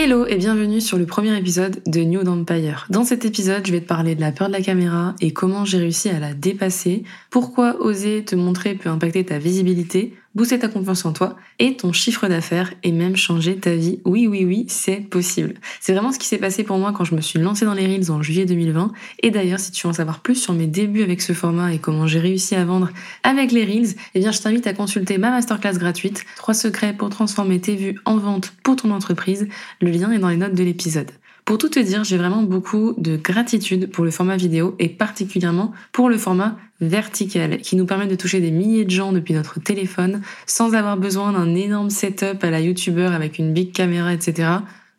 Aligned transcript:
Hello 0.00 0.26
et 0.28 0.36
bienvenue 0.36 0.80
sur 0.80 0.96
le 0.96 1.06
premier 1.06 1.36
épisode 1.36 1.82
de 1.84 2.02
New 2.02 2.20
Empire. 2.20 2.86
Dans 2.88 3.02
cet 3.02 3.24
épisode, 3.24 3.66
je 3.66 3.72
vais 3.72 3.80
te 3.80 3.88
parler 3.88 4.14
de 4.14 4.20
la 4.20 4.30
peur 4.30 4.46
de 4.46 4.52
la 4.52 4.60
caméra 4.60 5.16
et 5.20 5.32
comment 5.32 5.64
j'ai 5.64 5.78
réussi 5.78 6.08
à 6.08 6.20
la 6.20 6.34
dépasser, 6.34 7.02
pourquoi 7.30 7.80
oser 7.80 8.24
te 8.24 8.36
montrer 8.36 8.76
peut 8.76 8.90
impacter 8.90 9.24
ta 9.24 9.40
visibilité, 9.40 10.14
booster 10.34 10.58
ta 10.58 10.68
confiance 10.68 11.04
en 11.04 11.12
toi 11.12 11.36
et 11.58 11.76
ton 11.76 11.92
chiffre 11.92 12.28
d'affaires 12.28 12.72
et 12.82 12.92
même 12.92 13.16
changer 13.16 13.56
ta 13.56 13.74
vie. 13.74 14.00
Oui, 14.04 14.26
oui, 14.26 14.44
oui, 14.44 14.66
c'est 14.68 14.96
possible. 14.96 15.54
C'est 15.80 15.92
vraiment 15.92 16.12
ce 16.12 16.18
qui 16.18 16.26
s'est 16.26 16.38
passé 16.38 16.64
pour 16.64 16.78
moi 16.78 16.92
quand 16.92 17.04
je 17.04 17.14
me 17.14 17.20
suis 17.20 17.38
lancée 17.38 17.64
dans 17.64 17.74
les 17.74 17.86
Reels 17.86 18.10
en 18.10 18.22
juillet 18.22 18.46
2020. 18.46 18.92
Et 19.22 19.30
d'ailleurs, 19.30 19.60
si 19.60 19.72
tu 19.72 19.86
veux 19.86 19.90
en 19.90 19.94
savoir 19.94 20.20
plus 20.20 20.36
sur 20.36 20.52
mes 20.52 20.66
débuts 20.66 21.02
avec 21.02 21.22
ce 21.22 21.32
format 21.32 21.72
et 21.72 21.78
comment 21.78 22.06
j'ai 22.06 22.20
réussi 22.20 22.54
à 22.54 22.64
vendre 22.64 22.90
avec 23.22 23.52
les 23.52 23.64
Reels, 23.64 23.94
eh 24.14 24.20
bien, 24.20 24.32
je 24.32 24.40
t'invite 24.40 24.66
à 24.66 24.72
consulter 24.72 25.18
ma 25.18 25.30
masterclass 25.30 25.78
gratuite, 25.78 26.24
3 26.36 26.54
secrets 26.54 26.92
pour 26.92 27.08
transformer 27.08 27.60
tes 27.60 27.74
vues 27.74 28.00
en 28.04 28.18
vente 28.18 28.52
pour 28.62 28.76
ton 28.76 28.90
entreprise. 28.90 29.48
Le 29.80 29.90
lien 29.90 30.12
est 30.12 30.18
dans 30.18 30.28
les 30.28 30.36
notes 30.36 30.54
de 30.54 30.64
l'épisode. 30.64 31.10
Pour 31.48 31.56
tout 31.56 31.70
te 31.70 31.80
dire, 31.80 32.04
j'ai 32.04 32.18
vraiment 32.18 32.42
beaucoup 32.42 32.92
de 32.98 33.16
gratitude 33.16 33.90
pour 33.90 34.04
le 34.04 34.10
format 34.10 34.36
vidéo 34.36 34.76
et 34.78 34.90
particulièrement 34.90 35.72
pour 35.92 36.10
le 36.10 36.18
format 36.18 36.58
vertical 36.82 37.56
qui 37.62 37.74
nous 37.74 37.86
permet 37.86 38.06
de 38.06 38.16
toucher 38.16 38.42
des 38.42 38.50
milliers 38.50 38.84
de 38.84 38.90
gens 38.90 39.12
depuis 39.12 39.32
notre 39.32 39.58
téléphone 39.58 40.20
sans 40.44 40.74
avoir 40.74 40.98
besoin 40.98 41.32
d'un 41.32 41.54
énorme 41.54 41.88
setup 41.88 42.44
à 42.44 42.50
la 42.50 42.60
youtubeur 42.60 43.14
avec 43.14 43.38
une 43.38 43.54
big 43.54 43.72
caméra, 43.72 44.12
etc. 44.12 44.46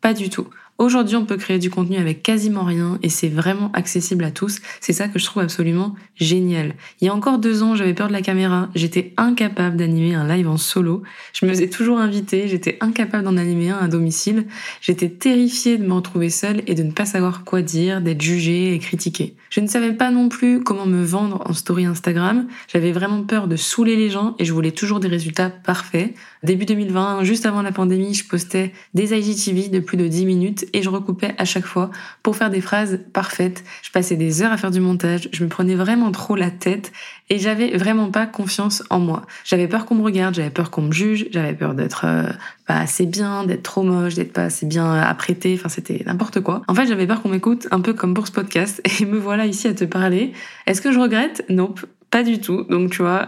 Pas 0.00 0.12
du 0.12 0.28
tout. 0.28 0.48
Aujourd'hui, 0.80 1.16
on 1.16 1.26
peut 1.26 1.36
créer 1.36 1.58
du 1.58 1.68
contenu 1.68 1.98
avec 1.98 2.22
quasiment 2.22 2.64
rien 2.64 2.98
et 3.02 3.10
c'est 3.10 3.28
vraiment 3.28 3.70
accessible 3.74 4.24
à 4.24 4.30
tous. 4.30 4.60
C'est 4.80 4.94
ça 4.94 5.08
que 5.08 5.18
je 5.18 5.26
trouve 5.26 5.42
absolument 5.42 5.94
génial. 6.14 6.74
Il 7.02 7.04
y 7.04 7.08
a 7.10 7.14
encore 7.14 7.38
deux 7.38 7.62
ans, 7.62 7.76
j'avais 7.76 7.92
peur 7.92 8.08
de 8.08 8.14
la 8.14 8.22
caméra. 8.22 8.70
J'étais 8.74 9.12
incapable 9.18 9.76
d'animer 9.76 10.14
un 10.14 10.26
live 10.26 10.48
en 10.48 10.56
solo. 10.56 11.02
Je 11.34 11.44
me 11.44 11.50
faisais 11.50 11.68
toujours 11.68 11.98
inviter. 11.98 12.48
J'étais 12.48 12.78
incapable 12.80 13.24
d'en 13.24 13.36
animer 13.36 13.68
un 13.68 13.76
à 13.76 13.88
domicile. 13.88 14.46
J'étais 14.80 15.10
terrifiée 15.10 15.76
de 15.76 15.84
me 15.84 15.92
retrouver 15.92 16.30
seule 16.30 16.62
et 16.66 16.74
de 16.74 16.82
ne 16.82 16.92
pas 16.92 17.04
savoir 17.04 17.44
quoi 17.44 17.60
dire, 17.60 18.00
d'être 18.00 18.22
jugée 18.22 18.72
et 18.72 18.78
critiquée. 18.78 19.34
Je 19.50 19.60
ne 19.60 19.66
savais 19.66 19.92
pas 19.92 20.10
non 20.10 20.30
plus 20.30 20.62
comment 20.62 20.86
me 20.86 21.04
vendre 21.04 21.42
en 21.44 21.52
story 21.52 21.84
Instagram. 21.84 22.46
J'avais 22.72 22.92
vraiment 22.92 23.24
peur 23.24 23.48
de 23.48 23.56
saouler 23.56 23.96
les 23.96 24.08
gens 24.08 24.34
et 24.38 24.46
je 24.46 24.52
voulais 24.54 24.70
toujours 24.70 25.00
des 25.00 25.08
résultats 25.08 25.50
parfaits. 25.50 26.14
Début 26.42 26.64
2020, 26.64 27.24
juste 27.24 27.44
avant 27.44 27.60
la 27.60 27.72
pandémie, 27.72 28.14
je 28.14 28.26
postais 28.26 28.72
des 28.94 29.12
IGTV 29.12 29.68
de 29.68 29.80
plus 29.80 29.98
de 29.98 30.08
10 30.08 30.24
minutes 30.24 30.69
et 30.72 30.82
je 30.82 30.88
recoupais 30.88 31.34
à 31.38 31.44
chaque 31.44 31.64
fois 31.64 31.90
pour 32.22 32.36
faire 32.36 32.50
des 32.50 32.60
phrases 32.60 33.00
parfaites. 33.12 33.64
Je 33.82 33.90
passais 33.90 34.16
des 34.16 34.42
heures 34.42 34.52
à 34.52 34.56
faire 34.56 34.70
du 34.70 34.80
montage, 34.80 35.28
je 35.32 35.44
me 35.44 35.48
prenais 35.48 35.74
vraiment 35.74 36.10
trop 36.12 36.36
la 36.36 36.50
tête 36.50 36.92
et 37.28 37.38
j'avais 37.38 37.76
vraiment 37.76 38.10
pas 38.10 38.26
confiance 38.26 38.82
en 38.90 38.98
moi. 38.98 39.22
J'avais 39.44 39.68
peur 39.68 39.86
qu'on 39.86 39.94
me 39.94 40.02
regarde, 40.02 40.34
j'avais 40.34 40.50
peur 40.50 40.70
qu'on 40.70 40.82
me 40.82 40.92
juge, 40.92 41.28
j'avais 41.30 41.54
peur 41.54 41.74
d'être 41.74 42.04
euh, 42.04 42.28
pas 42.66 42.78
assez 42.78 43.06
bien, 43.06 43.44
d'être 43.44 43.62
trop 43.62 43.82
moche, 43.82 44.14
d'être 44.14 44.32
pas 44.32 44.44
assez 44.44 44.66
bien 44.66 44.92
apprêtée, 44.92 45.56
enfin 45.58 45.68
c'était 45.68 46.02
n'importe 46.06 46.40
quoi. 46.40 46.62
En 46.68 46.74
fait, 46.74 46.86
j'avais 46.86 47.06
peur 47.06 47.22
qu'on 47.22 47.28
m'écoute 47.28 47.68
un 47.70 47.80
peu 47.80 47.92
comme 47.94 48.14
pour 48.14 48.26
ce 48.26 48.32
podcast 48.32 48.82
et 49.00 49.04
me 49.04 49.18
voilà 49.18 49.46
ici 49.46 49.68
à 49.68 49.74
te 49.74 49.84
parler. 49.84 50.32
Est-ce 50.66 50.80
que 50.80 50.92
je 50.92 50.98
regrette? 50.98 51.44
Nope. 51.48 51.86
Pas 52.10 52.24
du 52.24 52.40
tout. 52.40 52.64
Donc 52.64 52.90
tu 52.90 53.02
vois, 53.02 53.24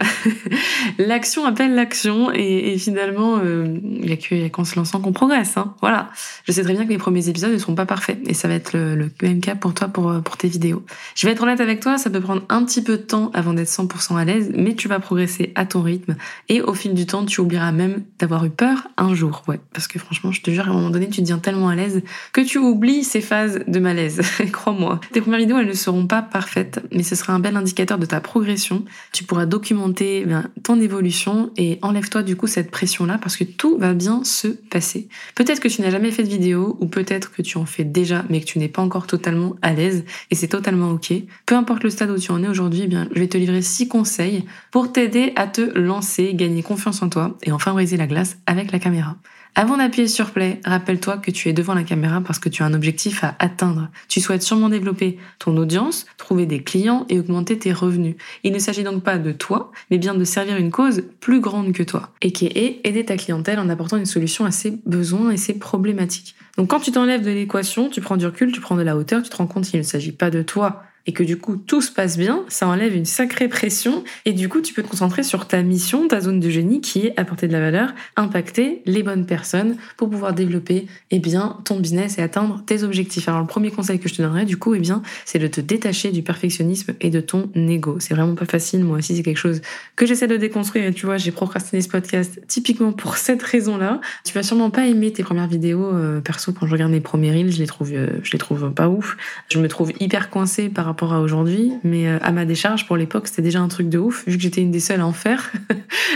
l'action 0.97 1.45
appelle 1.45 1.73
l'action 1.73 2.31
et, 2.33 2.77
finalement, 2.77 3.39
euh, 3.41 3.79
il 4.01 4.17
n'y 4.31 4.43
a 4.43 4.49
qu'en 4.49 4.65
se 4.65 4.75
lançant 4.75 4.99
qu'on 4.99 5.13
progresse. 5.13 5.55
Hein. 5.57 5.73
Voilà. 5.81 6.09
Je 6.45 6.51
sais 6.51 6.63
très 6.63 6.73
bien 6.73 6.83
que 6.83 6.89
les 6.89 6.97
premiers 6.97 7.29
épisodes 7.29 7.53
ne 7.53 7.57
seront 7.57 7.75
pas 7.75 7.85
parfaits 7.85 8.19
et 8.25 8.33
ça 8.33 8.47
va 8.47 8.55
être 8.55 8.73
le, 8.73 9.09
même 9.21 9.39
cas 9.39 9.55
pour 9.55 9.73
toi 9.73 9.87
pour, 9.87 10.21
pour 10.21 10.37
tes 10.37 10.49
vidéos. 10.49 10.83
Je 11.15 11.25
vais 11.25 11.33
être 11.33 11.43
honnête 11.43 11.61
avec 11.61 11.79
toi, 11.79 11.97
ça 11.97 12.09
peut 12.09 12.19
prendre 12.19 12.43
un 12.49 12.65
petit 12.65 12.81
peu 12.81 12.97
de 12.97 13.03
temps 13.03 13.31
avant 13.33 13.53
d'être 13.53 13.69
100% 13.69 14.17
à 14.17 14.25
l'aise, 14.25 14.51
mais 14.53 14.75
tu 14.75 14.87
vas 14.87 14.99
progresser 14.99 15.53
à 15.55 15.65
ton 15.65 15.81
rythme 15.81 16.15
et 16.49 16.61
au 16.61 16.73
fil 16.73 16.93
du 16.93 17.05
temps, 17.05 17.25
tu 17.25 17.41
oublieras 17.41 17.71
même 17.71 18.03
d'avoir 18.19 18.43
eu 18.45 18.49
peur 18.49 18.87
un 18.97 19.13
jour. 19.13 19.43
Ouais, 19.47 19.59
parce 19.73 19.87
que 19.87 19.99
franchement, 19.99 20.31
je 20.31 20.41
te 20.41 20.51
jure, 20.51 20.67
à 20.67 20.71
un 20.71 20.73
moment 20.73 20.89
donné, 20.89 21.09
tu 21.09 21.21
deviens 21.21 21.39
tellement 21.39 21.69
à 21.69 21.75
l'aise 21.75 22.01
que 22.31 22.41
tu 22.41 22.57
oublies 22.57 23.03
ces 23.03 23.21
phases 23.21 23.61
de 23.65 23.79
malaise. 23.79 24.21
Crois-moi. 24.51 24.99
Tes 25.11 25.21
premières 25.21 25.39
vidéos, 25.39 25.57
elles 25.57 25.67
ne 25.67 25.73
seront 25.73 26.07
pas 26.07 26.21
parfaites, 26.21 26.81
mais 26.91 27.03
ce 27.03 27.15
sera 27.15 27.33
un 27.33 27.39
bel 27.39 27.55
indicateur 27.55 27.97
de 27.97 28.05
ta 28.05 28.19
progression 28.19 28.72
tu 29.11 29.23
pourras 29.23 29.45
documenter 29.45 30.25
eh 30.27 30.61
ton 30.61 30.79
évolution 30.79 31.51
et 31.57 31.79
enlève-toi 31.81 32.23
du 32.23 32.35
coup 32.35 32.47
cette 32.47 32.71
pression-là 32.71 33.17
parce 33.17 33.37
que 33.37 33.43
tout 33.43 33.77
va 33.77 33.93
bien 33.93 34.23
se 34.23 34.47
passer. 34.47 35.07
Peut-être 35.35 35.59
que 35.59 35.67
tu 35.67 35.81
n'as 35.81 35.89
jamais 35.89 36.11
fait 36.11 36.23
de 36.23 36.29
vidéo 36.29 36.77
ou 36.79 36.87
peut-être 36.87 37.31
que 37.31 37.41
tu 37.41 37.57
en 37.57 37.65
fais 37.65 37.83
déjà 37.83 38.25
mais 38.29 38.39
que 38.41 38.45
tu 38.45 38.59
n'es 38.59 38.67
pas 38.67 38.81
encore 38.81 39.07
totalement 39.07 39.55
à 39.61 39.73
l'aise 39.73 40.05
et 40.31 40.35
c'est 40.35 40.47
totalement 40.47 40.91
ok. 40.91 41.13
Peu 41.45 41.55
importe 41.55 41.83
le 41.83 41.89
stade 41.89 42.11
où 42.11 42.17
tu 42.17 42.31
en 42.31 42.43
es 42.43 42.47
aujourd'hui, 42.47 42.83
eh 42.85 42.91
je 42.91 43.19
vais 43.19 43.27
te 43.27 43.37
livrer 43.37 43.61
six 43.61 43.87
conseils 43.87 44.45
pour 44.71 44.91
t'aider 44.91 45.33
à 45.35 45.47
te 45.47 45.61
lancer, 45.77 46.33
gagner 46.33 46.63
confiance 46.63 47.01
en 47.01 47.09
toi 47.09 47.37
et 47.43 47.51
enfin 47.51 47.73
briser 47.73 47.97
la 47.97 48.07
glace 48.07 48.37
avec 48.45 48.71
la 48.71 48.79
caméra. 48.79 49.17
Avant 49.55 49.77
d'appuyer 49.77 50.07
sur 50.07 50.31
play, 50.31 50.59
rappelle-toi 50.65 51.17
que 51.17 51.29
tu 51.29 51.47
es 51.47 51.53
devant 51.53 51.75
la 51.75 51.83
caméra 51.83 52.21
parce 52.21 52.39
que 52.39 52.49
tu 52.49 52.63
as 52.63 52.65
un 52.65 52.73
objectif 52.73 53.23
à 53.23 53.35
atteindre. 53.37 53.89
Tu 54.07 54.19
souhaites 54.19 54.41
sûrement 54.41 54.67
développer 54.67 55.19
ton 55.37 55.55
audience, 55.57 56.07
trouver 56.17 56.47
des 56.47 56.63
clients 56.63 57.05
et 57.07 57.19
augmenter 57.19 57.59
tes 57.59 57.71
revenus. 57.71 58.15
Il 58.43 58.51
ne 58.51 58.57
s'agit 58.57 58.81
donc 58.81 59.03
pas 59.03 59.19
de 59.19 59.31
toi, 59.31 59.71
mais 59.91 59.99
bien 59.99 60.15
de 60.15 60.23
servir 60.23 60.57
une 60.57 60.71
cause 60.71 61.03
plus 61.19 61.39
grande 61.39 61.71
que 61.71 61.83
toi, 61.83 62.09
et 62.23 62.31
qui 62.31 62.47
est 62.47 62.81
aider 62.83 63.05
ta 63.05 63.15
clientèle 63.15 63.59
en 63.59 63.69
apportant 63.69 63.97
une 63.97 64.07
solution 64.07 64.43
à 64.43 64.49
ses 64.49 64.79
besoins 64.87 65.29
et 65.29 65.37
ses 65.37 65.53
problématiques. 65.53 66.35
Donc 66.57 66.71
quand 66.71 66.79
tu 66.79 66.91
t'enlèves 66.91 67.23
de 67.23 67.29
l'équation, 67.29 67.89
tu 67.89 68.01
prends 68.01 68.17
du 68.17 68.25
recul, 68.25 68.51
tu 68.51 68.59
prends 68.59 68.75
de 68.75 68.81
la 68.81 68.97
hauteur, 68.97 69.21
tu 69.21 69.29
te 69.29 69.35
rends 69.35 69.47
compte 69.47 69.65
qu'il 69.65 69.79
ne 69.79 69.83
s'agit 69.83 70.13
pas 70.13 70.31
de 70.31 70.41
toi, 70.41 70.83
et 71.05 71.13
que 71.13 71.23
du 71.23 71.37
coup 71.37 71.57
tout 71.57 71.81
se 71.81 71.91
passe 71.91 72.17
bien, 72.17 72.43
ça 72.47 72.67
enlève 72.67 72.95
une 72.95 73.05
sacrée 73.05 73.47
pression 73.47 74.03
et 74.25 74.33
du 74.33 74.49
coup 74.49 74.61
tu 74.61 74.73
peux 74.73 74.83
te 74.83 74.87
concentrer 74.87 75.23
sur 75.23 75.47
ta 75.47 75.61
mission, 75.61 76.07
ta 76.07 76.21
zone 76.21 76.39
de 76.39 76.49
génie 76.49 76.81
qui 76.81 77.07
est 77.07 77.19
apporter 77.19 77.47
de 77.47 77.51
la 77.51 77.59
valeur, 77.59 77.93
impacter 78.15 78.81
les 78.85 79.03
bonnes 79.03 79.25
personnes 79.25 79.75
pour 79.97 80.09
pouvoir 80.09 80.33
développer 80.33 80.87
eh 81.11 81.19
bien 81.19 81.57
ton 81.65 81.79
business 81.79 82.17
et 82.17 82.21
atteindre 82.21 82.63
tes 82.65 82.83
objectifs. 82.83 83.27
Alors 83.27 83.41
le 83.41 83.47
premier 83.47 83.71
conseil 83.71 83.99
que 83.99 84.07
je 84.07 84.15
te 84.15 84.21
donnerais 84.21 84.45
du 84.45 84.57
coup 84.57 84.75
eh 84.75 84.79
bien 84.79 85.01
c'est 85.25 85.39
de 85.39 85.47
te 85.47 85.61
détacher 85.61 86.11
du 86.11 86.23
perfectionnisme 86.23 86.93
et 87.01 87.09
de 87.09 87.19
ton 87.19 87.49
ego. 87.55 87.97
C'est 87.99 88.13
vraiment 88.13 88.35
pas 88.35 88.45
facile, 88.45 88.83
moi 88.83 88.97
aussi 88.97 89.15
c'est 89.15 89.23
quelque 89.23 89.37
chose 89.37 89.61
que 89.95 90.05
j'essaie 90.05 90.27
de 90.27 90.37
déconstruire 90.37 90.85
et 90.85 90.93
tu 90.93 91.05
vois 91.05 91.17
j'ai 91.17 91.31
procrastiné 91.31 91.81
ce 91.81 91.89
podcast 91.89 92.39
typiquement 92.47 92.93
pour 92.93 93.17
cette 93.17 93.43
raison-là. 93.43 93.99
Tu 94.23 94.33
vas 94.33 94.43
sûrement 94.43 94.69
pas 94.69 94.87
aimer 94.87 95.11
tes 95.11 95.23
premières 95.23 95.47
vidéos 95.47 95.85
euh, 95.85 96.21
perso 96.21 96.53
quand 96.53 96.65
je 96.65 96.71
regarde 96.71 96.91
mes 96.91 97.01
premiers 97.01 97.31
reels, 97.31 97.51
je 97.51 97.59
les 97.59 97.67
trouve 97.67 97.91
euh, 97.93 98.07
je 98.23 98.31
les 98.31 98.37
trouve 98.37 98.71
pas 98.71 98.87
ouf. 98.87 99.17
Je 99.49 99.59
me 99.59 99.67
trouve 99.67 99.91
hyper 99.99 100.29
coincée 100.29 100.69
par 100.69 100.92
rapport 100.93 101.13
à 101.13 101.21
aujourd'hui, 101.21 101.73
mais 101.83 102.07
euh, 102.07 102.19
à 102.21 102.31
ma 102.31 102.45
décharge 102.45 102.85
pour 102.85 102.97
l'époque, 102.97 103.27
c'était 103.27 103.41
déjà 103.41 103.59
un 103.59 103.67
truc 103.67 103.89
de 103.89 103.97
ouf, 103.97 104.23
vu 104.27 104.37
que 104.37 104.43
j'étais 104.43 104.61
une 104.61 104.69
des 104.69 104.79
seules 104.79 105.01
à 105.01 105.07
en 105.07 105.11
faire. 105.11 105.51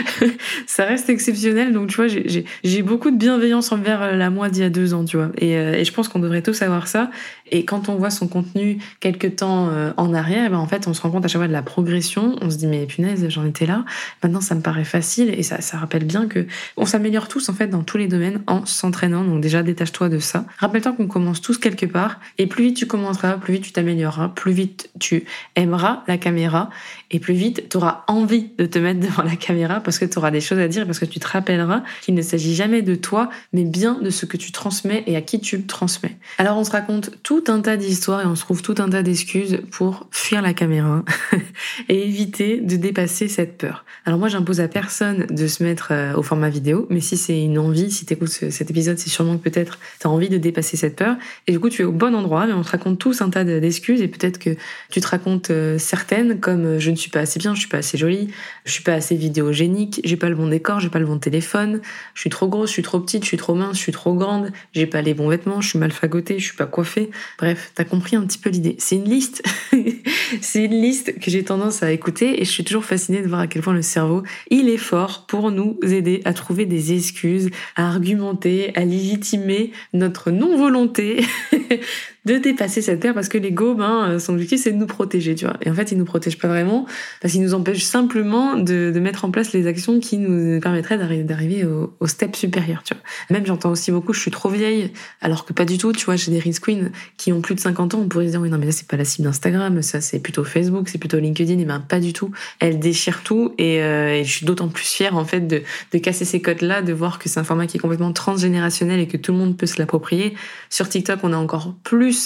ça 0.68 0.86
reste 0.86 1.10
exceptionnel, 1.10 1.74
donc 1.74 1.90
tu 1.90 1.96
vois, 1.96 2.06
j'ai 2.08 2.82
beaucoup 2.84 3.10
de 3.10 3.18
bienveillance 3.18 3.72
envers 3.72 4.04
euh, 4.04 4.12
la 4.14 4.30
moi 4.30 4.50
d'il 4.50 4.62
y 4.62 4.66
a 4.66 4.70
deux 4.70 4.94
ans, 4.94 5.04
tu 5.04 5.18
vois. 5.18 5.32
Et, 5.40 5.58
euh, 5.58 5.74
et 5.74 5.84
je 5.84 5.92
pense 5.92 6.10
qu'on 6.10 6.20
devrait 6.20 6.44
tous 6.44 6.54
savoir 6.54 6.88
ça. 6.88 7.10
Et 7.52 7.66
quand 7.66 7.90
on 7.90 7.96
voit 7.96 8.10
son 8.10 8.28
contenu 8.28 8.80
quelques 9.00 9.38
temps 9.38 9.70
en 9.98 10.14
arrière, 10.14 10.50
ben 10.50 10.58
en 10.58 10.68
fait, 10.68 10.88
on 10.88 10.94
se 10.94 11.02
rend 11.02 11.12
compte 11.12 11.26
à 11.26 11.28
chaque 11.28 11.40
fois 11.40 11.48
de 11.48 11.54
la 11.54 11.62
progression. 11.62 12.36
On 12.42 12.50
se 12.50 12.58
dit 12.58 12.68
mais 12.68 12.86
punaise, 12.86 13.28
j'en 13.30 13.46
étais 13.46 13.66
là. 13.66 13.86
Maintenant, 14.24 14.42
ça 14.42 14.56
me 14.56 14.62
paraît 14.62 14.84
facile 14.84 15.34
et 15.38 15.44
ça, 15.44 15.62
ça 15.62 15.78
rappelle 15.78 16.06
bien 16.06 16.28
que 16.28 16.46
on 16.76 16.86
s'améliore 16.86 17.28
tous 17.28 17.50
en 17.50 17.54
fait 17.54 17.68
dans 17.68 17.84
tous 17.84 17.98
les 17.98 18.08
domaines 18.08 18.42
en 18.48 18.66
s'entraînant. 18.66 19.24
Donc 19.24 19.42
déjà, 19.42 19.64
détache-toi 19.64 20.10
de 20.10 20.20
ça. 20.20 20.46
Rappelle-toi 20.58 20.94
qu'on 20.94 21.08
commence 21.08 21.42
tous 21.42 21.58
quelque 21.58 21.86
part 21.86 22.20
et 22.38 22.48
plus 22.48 22.64
vite 22.64 22.78
tu 22.78 22.88
commenceras, 22.88 23.38
plus 23.38 23.54
vite 23.54 23.64
tu 23.64 23.72
t'amélioreras, 23.72 24.30
plus 24.30 24.52
vite 24.52 24.90
tu 25.00 25.26
aimeras 25.56 26.04
la 26.08 26.18
caméra 26.18 26.70
et 27.12 27.20
plus 27.20 27.34
vite 27.34 27.70
tu 27.70 27.78
auras 27.78 28.04
envie 28.08 28.50
de 28.58 28.66
te 28.66 28.80
mettre 28.80 29.00
devant 29.00 29.24
la 29.24 29.36
caméra 29.36 29.80
parce 29.80 30.00
que 30.00 30.06
tu 30.06 30.18
auras 30.18 30.32
des 30.32 30.42
choses 30.42 30.60
à 30.60 30.68
dire 30.68 30.86
parce 30.86 31.00
que 31.00 31.06
tu 31.06 31.20
te 31.20 31.28
rappelleras 31.28 31.84
qu'il 32.02 32.16
ne 32.16 32.22
s'agit 32.22 32.56
jamais 32.56 32.82
de 32.82 32.96
toi 32.96 33.30
mais 33.54 33.64
bien 33.64 34.00
de 34.02 34.10
ce 34.10 34.26
que 34.26 34.38
tu 34.38 34.52
transmets 34.52 35.04
et 35.08 35.16
à 35.16 35.22
qui 35.22 35.40
tu 35.40 35.64
transmets. 35.64 36.18
Alors 36.38 36.58
on 36.58 36.64
se 36.64 36.72
raconte 36.72 37.12
tout 37.24 37.37
un 37.48 37.62
tas 37.62 37.78
d'histoires 37.78 38.22
et 38.22 38.26
on 38.26 38.36
se 38.36 38.42
trouve 38.42 38.62
tout 38.62 38.76
un 38.80 38.90
tas 38.90 39.04
d'excuses 39.04 39.60
pour 39.72 40.08
fuir 40.12 40.42
la 40.42 40.54
caméra 40.54 41.04
et 41.90 42.08
éviter 42.08 42.60
de 42.60 42.76
dépasser 42.76 43.28
cette 43.28 43.58
peur. 43.58 43.86
Alors 44.06 44.20
moi 44.20 44.28
j'impose 44.28 44.60
à 44.60 44.68
personne 44.68 45.26
de 45.30 45.48
se 45.48 45.64
mettre 45.64 45.90
euh, 45.92 46.14
au 46.16 46.24
format 46.24 46.50
vidéo 46.50 46.88
mais 46.90 47.02
si 47.02 47.18
c'est 47.18 47.42
une 47.42 47.58
envie, 47.58 47.92
si 47.92 48.06
tu 48.06 48.14
écoutes 48.14 48.30
cet 48.30 48.70
épisode 48.70 48.98
c'est 48.98 49.10
sûrement 49.10 49.38
que 49.38 49.44
peut-être 49.44 49.80
tu 50.00 50.08
as 50.08 50.10
envie 50.10 50.30
de 50.30 50.38
dépasser 50.38 50.78
cette 50.78 50.96
peur 50.96 51.16
et 51.48 51.52
du 51.52 51.60
coup 51.60 51.70
tu 51.70 51.82
es 51.82 51.86
au 51.86 51.92
bon 51.92 52.16
endroit 52.16 52.48
mais 52.48 52.54
on 52.54 52.62
te 52.62 52.70
raconte 52.70 53.00
tous 53.00 53.22
un 53.22 53.30
tas 53.30 53.44
d'excuses 53.44 54.02
et 54.02 54.08
peut-être 54.08 54.40
que 54.40 54.56
tu 54.90 55.02
te 55.02 55.08
racontes 55.08 55.52
euh, 55.52 55.78
certaines 55.78 56.40
comme 56.40 56.66
euh, 56.66 56.80
je 56.80 56.92
ne 56.92 56.96
suis 56.96 57.10
pas 57.10 57.20
assez 57.22 57.40
bien, 57.40 57.54
je 57.54 57.60
suis 57.60 57.70
pas 57.70 57.78
assez 57.78 57.98
jolie, 57.98 58.30
je 58.66 58.72
suis 58.72 58.84
pas 58.84 58.94
assez 58.94 59.16
vidéogénique, 59.16 60.02
j'ai 60.04 60.18
pas 60.18 60.30
le 60.30 60.36
bon 60.36 60.48
décor, 60.48 60.80
j'ai 60.80 60.90
pas 60.90 61.00
le 61.00 61.06
bon 61.06 61.20
téléphone, 61.20 61.82
je 62.14 62.22
suis 62.22 62.30
trop 62.30 62.48
grosse, 62.48 62.70
je 62.70 62.74
suis 62.74 62.84
trop 62.84 63.00
petite, 63.00 63.24
je 63.24 63.28
suis 63.28 63.38
trop 63.38 63.56
mince, 63.56 63.78
je 63.78 63.82
suis 63.82 63.92
trop 63.92 64.14
grande, 64.14 64.52
j'ai 64.74 64.88
pas 64.88 65.02
les 65.02 65.14
bons 65.14 65.30
vêtements, 65.30 65.62
je 65.62 65.70
suis 65.70 65.80
mal 65.80 65.92
fagotée, 65.92 66.40
je 66.40 66.46
suis 66.46 66.58
pas 66.58 66.66
coiffée. 66.66 67.10
Bref, 67.38 67.72
t'as 67.76 67.84
compris 67.84 68.16
un 68.16 68.26
petit 68.26 68.38
peu 68.38 68.50
l'idée. 68.50 68.76
C'est 68.80 68.96
une 68.96 69.10
liste, 69.10 69.44
c'est 70.42 70.66
une 70.66 70.82
liste 70.82 71.20
que 71.20 71.30
j'ai 71.32 71.44
tendance 71.44 71.84
à 71.84 71.92
écouter 71.92 72.42
et 72.42 72.46
je 72.46 72.50
suis 72.50 72.64
toujours 72.64 72.86
fascinée 72.86 73.22
de 73.22 73.28
voir 73.28 73.42
à 73.42 73.48
quel 73.48 73.62
point 73.62 73.74
le 73.74 73.82
cerveau, 73.82 74.24
il 74.50 74.70
est 74.70 74.78
fort 74.78 75.26
pour 75.28 75.52
nous 75.52 75.78
aider 75.84 76.22
à 76.26 76.34
trouver 76.34 76.66
des 76.66 76.94
excuses, 76.94 77.50
à 77.76 77.88
argumenter, 77.88 78.72
à 78.76 78.86
légitimer 78.86 79.72
notre 79.94 80.32
non-volonté 80.32 81.26
de 82.28 82.38
dépasser 82.38 82.82
cette 82.82 83.00
peur 83.00 83.14
parce 83.14 83.30
que 83.30 83.38
l'ego, 83.38 83.74
ben, 83.74 84.10
euh, 84.10 84.20
son 84.20 84.34
objectif, 84.34 84.62
c'est 84.62 84.72
de 84.72 84.78
nous 84.78 84.86
protéger, 84.86 85.34
tu 85.34 85.46
vois. 85.46 85.56
Et 85.62 85.70
en 85.72 85.74
fait, 85.74 85.92
il 85.92 85.98
nous 85.98 86.06
protège 86.06 86.38
pas 86.38 86.48
vraiment 86.48 86.86
parce 87.22 87.34
qu'il 87.34 87.42
nous 87.42 87.54
empêche 87.54 87.84
simplement 87.84 88.56
de, 88.56 88.94
mettre 88.98 89.26
en 89.26 89.32
place 89.32 89.54
les 89.54 89.68
actions 89.68 90.00
qui 90.00 90.18
nous 90.18 90.60
permettraient 90.60 90.98
d'arriver 90.98 91.64
au, 91.66 92.08
step 92.08 92.36
supérieur, 92.36 92.84
tu 92.84 92.94
vois. 92.94 93.04
Même, 93.30 93.46
j'entends 93.46 93.72
aussi 93.72 93.92
beaucoup, 93.92 94.12
je 94.12 94.20
suis 94.20 94.32
trop 94.32 94.50
vieille, 94.50 94.92
alors 95.22 95.46
que 95.46 95.54
pas 95.54 95.66
du 95.66 95.78
tout, 95.78 95.94
tu 95.94 96.06
vois, 96.06 96.16
j'ai 96.16 96.32
des 96.32 96.40
risk 96.40 96.66
queens 96.66 96.90
qui 97.16 97.32
ont 97.32 97.42
plus 97.42 97.56
de 97.56 97.60
50 97.60 97.94
ans, 97.94 98.00
on 98.00 98.08
pourrait 98.08 98.26
se 98.26 98.32
dire, 98.32 98.42
oui, 98.42 98.50
non, 98.50 98.58
mais 98.58 98.66
ça, 98.72 98.80
c'est 98.80 98.88
pas 98.88 98.98
la 98.98 99.06
cible 99.06 99.28
d'Instagram, 99.28 99.82
ça, 99.82 100.02
c'est 100.02 100.20
plutôt 100.20 100.44
Facebook, 100.44 100.90
c'est 100.90 100.98
plutôt 100.98 101.20
LinkedIn, 101.20 101.60
et 101.60 101.66
ben, 101.66 101.80
pas 101.80 102.00
du 102.00 102.12
tout. 102.12 102.32
Elle 102.60 102.80
déchire 102.80 103.24
tout 103.24 103.54
et, 103.58 103.82
euh, 103.82 104.16
et 104.16 104.24
je 104.24 104.32
suis 104.32 104.46
d'autant 104.46 104.68
plus 104.68 104.86
fière, 104.86 105.16
en 105.16 105.26
fait, 105.26 105.42
de, 105.42 105.62
de 105.94 105.98
casser 106.00 106.26
ces 106.26 106.42
codes-là, 106.42 106.82
de 106.82 106.92
voir 106.92 107.20
que 107.20 107.30
c'est 107.30 107.40
un 107.40 107.44
format 107.44 107.68
qui 107.68 107.78
est 107.78 107.80
complètement 107.80 108.12
transgénérationnel 108.12 109.00
et 109.00 109.08
que 109.08 109.18
tout 109.18 109.32
le 109.32 109.38
monde 109.38 109.56
peut 109.56 109.68
se 109.68 109.78
l'approprier. 109.80 110.36
Sur 110.70 110.90
TikTok, 110.90 111.20
on 111.24 111.34
a 111.34 111.38
encore 111.38 111.76
plus 111.84 112.17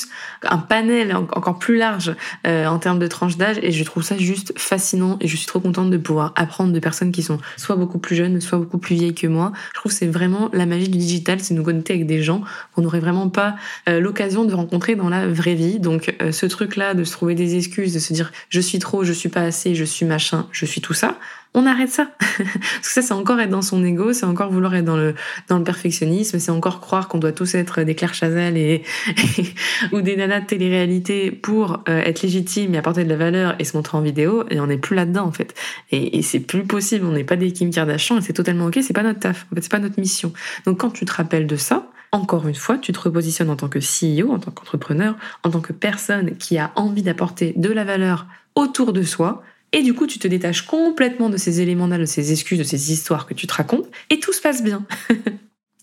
un 0.44 0.58
panel 0.58 1.16
encore 1.16 1.60
plus 1.60 1.78
large 1.78 2.16
euh, 2.48 2.66
en 2.66 2.80
termes 2.80 3.00
de 3.00 3.08
tranche 3.08 3.38
d'âge 3.38 3.58
et 3.62 3.72
je 3.72 3.84
trouve 3.84 4.04
ça 4.04 4.18
juste 4.18 4.54
fascinant 4.58 5.18
et 5.22 5.28
je 5.28 5.36
suis 5.36 5.46
trop 5.46 5.60
contente 5.60 5.90
de 5.90 5.98
pouvoir 5.98 6.34
apprendre 6.36 6.74
de 6.74 6.80
personnes 6.80 7.12
qui 7.12 7.24
sont 7.24 7.40
soit 7.58 7.76
beaucoup 7.76 8.00
plus 8.00 8.16
jeunes, 8.16 8.42
soit 8.42 8.58
beaucoup 8.58 8.78
plus 8.78 8.96
vieilles 8.96 9.14
que 9.14 9.28
moi. 9.28 9.52
Je 9.74 9.80
trouve 9.80 9.92
que 9.92 9.98
c'est 9.98 10.08
vraiment 10.08 10.50
la 10.54 10.66
magie 10.66 10.90
du 10.90 10.98
digital, 10.98 11.40
c'est 11.40 11.54
nous 11.54 11.64
connecter 11.64 11.94
avec 11.94 12.08
des 12.08 12.24
gens 12.24 12.42
qu'on 12.74 12.82
n'aurait 12.82 13.00
vraiment 13.00 13.30
pas 13.30 13.56
euh, 13.90 14.00
l'occasion 14.00 14.46
de 14.46 14.54
rencontrer 14.54 14.96
dans 14.96 15.10
la 15.10 15.28
vraie 15.28 15.56
vie. 15.56 15.80
Donc 15.80 16.16
euh, 16.22 16.32
ce 16.32 16.46
truc-là 16.46 16.94
de 16.94 17.04
se 17.04 17.12
trouver 17.12 17.36
des 17.36 17.56
excuses, 17.56 17.94
de 17.94 18.00
se 18.00 18.14
dire 18.14 18.32
je 18.50 18.60
suis 18.60 18.80
trop, 18.80 19.04
je 19.04 19.14
suis 19.14 19.30
pas 19.30 19.42
assez, 19.42 19.76
je 19.76 19.86
suis 19.86 20.06
machin, 20.06 20.48
je 20.52 20.66
suis 20.66 20.82
tout 20.82 20.94
ça, 20.94 21.18
on 21.54 21.66
arrête 21.66 21.90
ça. 21.90 22.08
Parce 22.20 22.48
que 22.82 22.88
ça, 22.88 23.02
c'est 23.02 23.14
encore 23.14 23.40
être 23.40 23.50
dans 23.50 23.62
son 23.62 23.84
ego, 23.84 24.14
c'est 24.14 24.26
encore 24.26 24.52
vouloir 24.52 24.74
être 24.76 24.86
dans 24.86 24.98
le, 24.98 25.16
dans 25.50 25.58
le 25.58 25.64
perfectionnisme, 25.64 26.40
c'est 26.40 26.52
encore 26.52 26.80
croire 26.80 27.08
qu'on 27.08 27.18
doit 27.18 27.34
tous 27.34 27.56
être 27.56 27.82
des 27.82 27.96
Claire 27.96 28.14
Chazal 28.14 28.58
et, 28.58 28.84
ou 29.92 30.02
des 30.02 30.16
nanas 30.16 30.42
de 30.42 30.46
télé-réalité 30.46 31.32
pour 31.32 31.84
euh, 31.90 32.02
être 32.02 32.22
légitime 32.22 32.76
et 32.76 32.78
apporter 32.78 33.04
de 33.04 33.10
la 33.10 33.18
valeur 33.18 33.56
et 33.60 33.66
se 33.66 33.76
montrer 33.76 33.98
en 33.98 34.02
vidéo, 34.02 34.46
et 34.50 34.60
on 34.60 34.68
n'est 34.68 34.78
plus 34.78 34.96
là-dedans, 34.96 35.26
en 35.26 35.32
fait. 35.32 35.54
Et, 35.92 36.18
et 36.18 36.22
c'est 36.22 36.40
plus 36.40 36.64
possible, 36.64 37.06
on 37.06 37.12
n'est 37.12 37.24
pas 37.24 37.36
des 37.36 37.52
Kim 37.52 37.70
Kardashian, 37.70 38.18
et 38.18 38.22
c'est 38.22 38.34
totalement 38.34 38.66
ok, 38.66 38.80
c'est 38.82 38.94
pas 38.94 39.04
notre 39.04 39.20
taf, 39.20 39.46
en 39.52 39.56
fait, 39.56 39.62
c'est 39.62 39.72
pas 39.72 39.80
notre 39.80 40.00
mission. 40.00 40.32
Donc 40.66 40.80
quand 40.80 40.92
tu 40.92 41.06
te 41.06 41.14
rappelles 41.14 41.48
de 41.48 41.56
ça, 41.58 41.88
encore 42.12 42.48
une 42.48 42.56
fois, 42.56 42.78
tu 42.78 42.92
te 42.92 43.00
repositionnes 43.00 43.50
en 43.50 43.56
tant 43.56 43.70
que 43.70 43.80
CEO, 43.80 44.32
en 44.32 44.40
tant 44.40 44.52
qu'entrepreneur, 44.52 45.16
en 45.44 45.50
tant 45.50 45.62
que 45.62 45.72
personne 45.72 46.36
qui 46.38 46.58
a 46.58 46.72
envie 46.76 47.04
d'apporter 47.04 47.54
de 47.56 47.70
la 47.70 47.86
valeur 47.86 48.26
autour 48.56 48.92
de 48.92 49.02
soi, 49.02 49.44
et 49.74 49.84
du 49.84 49.94
coup, 49.94 50.08
tu 50.08 50.20
te 50.20 50.28
détaches 50.28 50.64
complètement 50.64 51.30
de 51.30 51.38
ces 51.38 51.62
éléments-là, 51.62 51.98
de 51.98 52.06
ces 52.06 52.32
excuses, 52.32 52.60
de 52.60 52.64
ces 52.64 52.92
histoires 52.92 53.26
que 53.26 53.34
tu 53.34 53.48
te 53.48 53.54
racontes, 53.54 53.88
et 54.10 54.20
tout 54.20 54.34
se 54.34 54.42
passe 54.42 54.64
bien. 54.64 54.86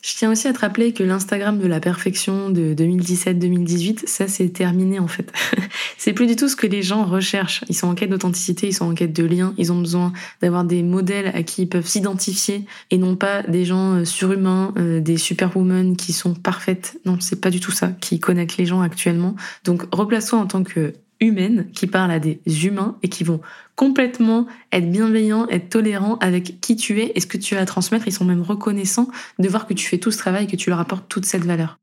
Je 0.01 0.15
tiens 0.15 0.31
aussi 0.31 0.47
à 0.47 0.53
te 0.53 0.61
rappeler 0.61 0.93
que 0.93 1.03
l'Instagram 1.03 1.59
de 1.59 1.67
la 1.67 1.81
perfection 1.81 2.51
de 2.51 2.73
2017-2018, 2.73 4.07
ça 4.07 4.29
c'est 4.29 4.49
terminé 4.51 5.01
en 5.01 5.09
fait. 5.09 5.33
c'est 5.99 6.13
plus 6.13 6.29
du 6.29 6.37
tout 6.37 6.49
ce 6.49 6.55
que 6.55 6.69
les 6.69 6.83
gens 6.83 7.05
recherchent. 7.05 7.65
Ils 7.69 7.75
sont 7.75 7.89
en 7.89 7.95
quête 7.97 8.11
d'authenticité, 8.11 8.69
ils 8.69 8.73
sont 8.73 8.85
en 8.85 8.95
quête 8.95 9.13
de 9.13 9.25
lien, 9.25 9.55
ils 9.59 9.73
ont 9.73 9.81
besoin 9.81 10.13
d'avoir 10.41 10.63
des 10.63 10.85
modèles 10.85 11.33
à 11.35 11.43
qui 11.43 11.63
ils 11.63 11.69
peuvent 11.69 11.87
s'identifier 11.87 12.65
et 12.93 12.99
non 12.99 13.17
pas 13.17 13.43
des 13.43 13.65
gens 13.65 13.95
euh, 13.95 14.05
surhumains, 14.05 14.73
euh, 14.79 15.01
des 15.01 15.17
superwomen 15.17 15.97
qui 15.97 16.13
sont 16.13 16.35
parfaites. 16.35 17.01
Non, 17.05 17.19
c'est 17.19 17.41
pas 17.41 17.51
du 17.51 17.59
tout 17.59 17.73
ça 17.73 17.89
qui 18.01 18.21
connecte 18.21 18.57
les 18.57 18.67
gens 18.67 18.81
actuellement. 18.81 19.35
Donc 19.65 19.83
replace-toi 19.93 20.39
en 20.39 20.47
tant 20.47 20.63
que 20.63 20.95
humaine 21.21 21.71
qui 21.73 21.87
parle 21.87 22.11
à 22.11 22.19
des 22.19 22.41
humains 22.65 22.97
et 23.03 23.09
qui 23.09 23.25
vont 23.25 23.41
complètement 23.77 24.47
être 24.73 24.91
bienveillants, 24.91 25.49
être 25.49 25.69
tolérants 25.69 26.17
avec 26.17 26.61
qui 26.61 26.77
tu 26.77 27.01
es 27.01 27.13
et 27.15 27.21
ce 27.21 27.27
que 27.27 27.39
tu 27.39 27.57
as 27.57 27.61
à 27.61 27.67
transmettre. 27.67 28.09
Ils 28.09 28.13
sont 28.13 28.25
même 28.25 28.43
reconnaissants 28.43 29.09
de 29.39 29.49
voir 29.49 29.67
que 29.67 29.75
tu 29.75 29.87
fais 29.87 29.99
tout 29.99 30.11
ce 30.11 30.19
travail 30.19 30.45
et 30.45 30.47
que 30.47 30.57
tu 30.57 30.71
leur 30.71 30.81
apportes 30.81 31.09
toute 31.09 31.25
cette 31.25 31.45
valeur. 31.45 31.79